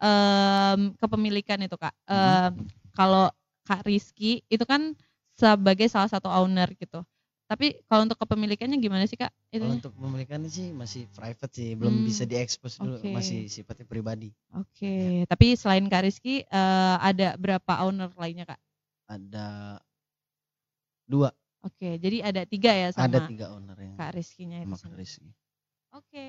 em, 0.00 0.94
kepemilikan 0.96 1.58
itu 1.66 1.74
kak, 1.76 1.92
Hmm. 2.06 2.16
em, 2.16 2.52
kalau 2.94 3.28
kak 3.66 3.82
Rizky 3.84 4.46
itu 4.48 4.62
kan 4.64 4.94
sebagai 5.34 5.90
salah 5.90 6.08
satu 6.08 6.30
owner 6.30 6.70
gitu. 6.78 7.02
Tapi 7.50 7.66
kalau 7.90 8.06
untuk 8.06 8.18
kepemilikannya 8.22 8.78
gimana 8.78 9.04
sih 9.10 9.18
kak? 9.18 9.32
Kalau 9.58 9.72
Itunya? 9.74 9.78
untuk 9.78 9.92
pemilikannya 9.94 10.50
sih 10.56 10.66
masih 10.80 11.02
private 11.16 11.52
sih, 11.58 11.68
belum 11.78 11.94
Hmm, 11.94 12.06
bisa 12.08 12.22
diekspos 12.30 12.74
dulu, 12.82 12.96
masih 13.16 13.38
sifatnya 13.54 13.86
pribadi. 13.92 14.28
Oke, 14.50 15.22
tapi 15.30 15.46
selain 15.54 15.86
kak 15.86 16.02
Rizky 16.06 16.42
eh, 16.42 16.96
ada 16.98 17.38
berapa 17.38 17.72
owner 17.86 18.10
lainnya 18.18 18.46
kak? 18.50 18.60
Ada 19.10 19.46
dua, 21.06 21.34
Oke, 21.60 22.00
jadi 22.00 22.24
ada 22.24 22.42
tiga 22.48 22.72
ya 22.72 22.88
sama 22.92 23.04
ada 23.04 23.20
tiga 23.28 23.46
owner 23.52 23.76
yang 23.76 23.96
kak 23.98 24.10
Rizky-nya 24.16 24.64
itu 24.64 24.76
sendiri. 24.80 25.04
Chris. 25.04 25.20
Oke. 25.92 26.28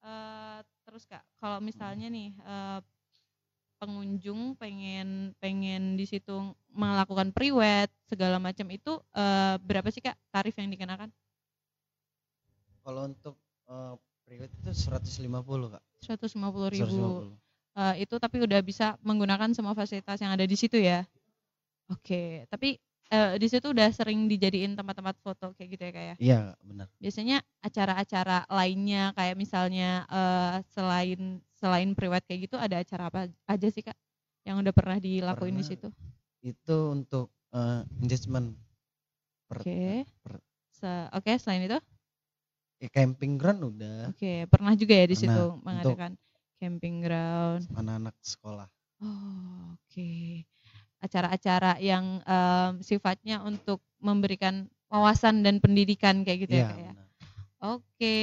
Eh, 0.00 0.58
terus 0.86 1.04
Kak, 1.04 1.24
kalau 1.40 1.58
misalnya 1.60 2.08
nih 2.08 2.30
eh, 2.40 2.80
pengunjung 3.80 4.54
pengen 4.60 5.32
pengen 5.42 5.96
di 5.98 6.04
situ 6.04 6.52
melakukan 6.72 7.30
priwet 7.34 7.90
segala 8.06 8.38
macam 8.38 8.66
itu 8.70 8.92
eh, 9.14 9.56
berapa 9.62 9.88
sih 9.90 10.02
Kak 10.02 10.16
tarif 10.30 10.54
yang 10.58 10.70
dikenakan? 10.70 11.10
Kalau 12.80 13.02
untuk 13.06 13.34
eh, 13.68 13.94
private 14.26 14.52
itu 14.56 14.70
150 14.72 15.68
kak. 15.74 15.82
150.000 16.00 16.70
ribu. 16.72 16.86
150. 16.90 17.36
Eh, 17.80 17.94
itu 18.04 18.14
tapi 18.18 18.36
udah 18.42 18.60
bisa 18.64 18.98
menggunakan 19.04 19.50
semua 19.54 19.74
fasilitas 19.74 20.18
yang 20.18 20.32
ada 20.34 20.42
di 20.46 20.56
situ 20.58 20.78
ya. 20.80 21.06
Oke, 21.90 22.46
tapi 22.50 22.78
eh, 23.10 23.32
di 23.38 23.46
situ 23.50 23.70
udah 23.74 23.90
sering 23.90 24.30
dijadiin 24.30 24.74
tempat-tempat 24.78 25.16
foto 25.22 25.50
kayak 25.58 25.68
gitu 25.74 25.82
ya 25.86 25.92
Kak 25.92 26.04
ya? 26.04 26.14
Iya 26.20 26.40
benar. 26.62 26.86
biasanya 27.00 27.40
acara-acara 27.64 28.44
lainnya 28.52 29.10
kayak 29.16 29.36
misalnya 29.38 30.04
eh, 30.06 30.56
selain 30.70 31.40
selain 31.56 31.90
priwet 31.96 32.24
kayak 32.28 32.48
gitu 32.48 32.56
ada 32.60 32.80
acara 32.80 33.08
apa 33.12 33.20
aja 33.48 33.68
sih 33.68 33.84
kak 33.84 33.96
yang 34.48 34.60
udah 34.60 34.72
pernah 34.72 34.96
dilakuin 34.96 35.56
di 35.56 35.64
Pernah. 35.64 35.68
situ? 35.68 35.88
Itu 36.44 36.76
untuk 36.92 37.32
eh, 37.52 37.82
engagement. 38.02 38.52
Per, 39.48 39.60
Oke. 39.60 40.04
per- 40.22 40.42
Se- 40.72 41.08
Oke 41.14 41.38
selain 41.38 41.62
itu, 41.68 41.78
eh, 42.80 42.90
camping 42.90 43.38
ground 43.40 43.60
udah 43.70 44.10
oke 44.10 44.46
pernah 44.52 44.72
juga 44.76 44.94
ya 44.96 45.06
di 45.08 45.16
Pernah. 45.16 45.26
situ 45.26 45.44
mengadakan 45.64 46.12
camping 46.60 46.96
ground. 47.04 47.64
anak-anak 47.76 48.14
sekolah. 48.22 48.68
Oh, 49.00 49.74
oke. 49.76 50.44
Acara-acara 51.00 51.80
yang 51.80 52.20
em, 52.24 52.72
sifatnya 52.84 53.40
untuk 53.44 53.80
memberikan 54.00 54.68
wawasan 54.92 55.40
dan 55.44 55.58
pendidikan 55.62 56.22
kayak 56.26 56.48
gitu 56.48 56.54
ya 56.60 56.64
Iya 56.66 56.76
ya? 56.76 56.92
Oke. 57.62 58.16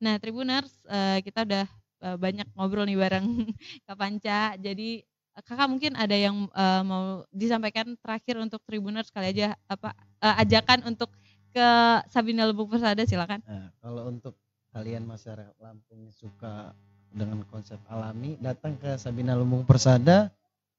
Nah, 0.00 0.16
Tribuners, 0.20 0.72
eh, 0.88 1.20
kita 1.24 1.44
udah 1.44 1.64
eh, 2.04 2.16
banyak 2.16 2.48
ngobrol 2.56 2.84
nih 2.88 2.98
bareng 2.98 3.26
Kak 3.86 3.96
Panca. 4.00 4.56
Jadi 4.56 5.02
eh, 5.04 5.09
Kakak 5.40 5.68
mungkin 5.70 5.94
ada 5.96 6.12
yang 6.12 6.50
eh, 6.50 6.82
mau 6.84 7.24
disampaikan 7.30 7.96
terakhir 8.02 8.36
untuk 8.42 8.60
Tribuners 8.66 9.08
kali 9.08 9.32
aja 9.32 9.56
apa 9.70 9.94
eh, 10.20 10.36
ajakan 10.42 10.84
untuk 10.90 11.08
ke 11.50 11.68
Sabina 12.10 12.46
Lubuk 12.46 12.70
Persada 12.70 13.02
silakan. 13.06 13.42
Nah, 13.46 13.70
kalau 13.82 14.06
untuk 14.10 14.34
kalian 14.70 15.02
masyarakat 15.06 15.54
Lampung 15.58 16.06
yang 16.06 16.14
suka 16.14 16.70
dengan 17.10 17.42
konsep 17.50 17.78
alami, 17.90 18.38
datang 18.38 18.78
ke 18.78 18.94
Sabina 18.94 19.34
Lumbung 19.34 19.66
Persada 19.66 20.30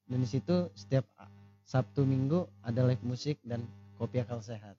dan 0.08 0.18
di 0.20 0.28
situ 0.28 0.72
setiap 0.72 1.04
Sabtu 1.68 2.04
Minggu 2.08 2.48
ada 2.64 2.84
live 2.88 3.04
musik 3.04 3.36
dan 3.44 3.60
kopi 4.00 4.20
akal 4.20 4.40
sehat. 4.40 4.76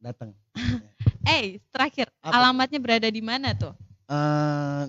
Datang. 0.00 0.32
Eh, 1.20 1.60
terakhir 1.68 2.08
Apa? 2.24 2.32
alamatnya 2.32 2.80
berada 2.80 3.06
di 3.06 3.20
mana 3.20 3.52
tuh? 3.52 3.76
Eh, 4.08 4.82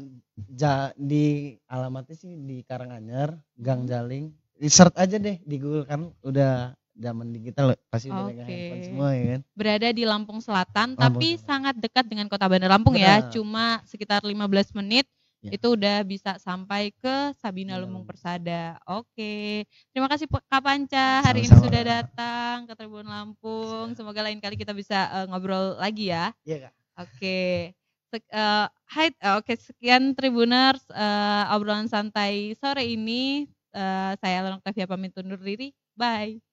ja, 0.61 0.73
di 0.93 1.25
alamatnya 1.65 2.13
sih 2.13 2.37
di 2.37 2.61
Karanganyar, 2.61 3.33
Gang 3.57 3.83
Jaling. 3.83 4.29
Di 4.53 4.69
search 4.69 4.93
aja 4.93 5.17
deh 5.17 5.41
di 5.41 5.57
Google 5.57 5.83
kan 5.83 6.13
udah 6.21 6.77
zaman 6.93 7.33
digital 7.33 7.73
pasti 7.89 8.13
udah 8.13 8.29
Oke. 8.29 8.45
handphone 8.45 8.83
semua 8.85 9.09
ya 9.11 9.23
kan. 9.25 9.41
Berada 9.57 9.89
di 9.89 10.03
Lampung 10.05 10.37
Selatan, 10.37 10.93
Lampung 10.93 11.01
tapi 11.01 11.27
Selatan. 11.33 11.47
sangat 11.49 11.75
dekat 11.81 12.05
dengan 12.05 12.29
Kota 12.29 12.45
Bandar 12.45 12.69
Lampung 12.69 12.93
ya. 12.93 13.25
Benar. 13.25 13.33
Cuma 13.33 13.65
sekitar 13.83 14.21
15 14.21 14.69
menit 14.77 15.09
Ya. 15.41 15.57
itu 15.57 15.73
udah 15.73 16.05
bisa 16.05 16.37
sampai 16.37 16.93
ke 16.93 17.33
Sabina 17.41 17.73
Lumbung 17.73 18.05
Lumbung. 18.05 18.13
Persada. 18.13 18.77
Oke. 18.85 19.65
Terima 19.89 20.05
kasih 20.05 20.29
Kak 20.29 20.61
Panca 20.61 21.25
hari 21.25 21.41
ini 21.41 21.49
Sama-sama. 21.49 21.65
sudah 21.65 21.81
datang 21.81 22.55
ke 22.69 22.73
Tribun 22.77 23.09
Lampung. 23.09 23.97
Semoga 23.97 24.21
lain 24.21 24.37
kali 24.37 24.53
kita 24.53 24.69
bisa 24.69 25.09
eh, 25.09 25.25
ngobrol 25.25 25.81
lagi 25.81 26.13
ya. 26.13 26.29
Iya 26.45 26.69
Kak. 26.69 26.73
Oke. 27.01 27.41
Sek- 27.73 27.80
eh, 28.19 28.67
hai, 28.95 29.07
eh, 29.15 29.33
oke 29.39 29.53
sekian 29.55 30.11
Tribuners 30.17 30.83
eh, 30.91 31.43
obrolan 31.55 31.87
santai 31.87 32.51
sore 32.59 32.83
ini. 32.83 33.47
Eh, 33.71 34.11
saya 34.19 34.37
Lenok 34.43 34.61
Tavia 34.67 34.85
pamit 34.89 35.15
undur 35.15 35.39
diri. 35.39 35.71
Bye. 35.95 36.50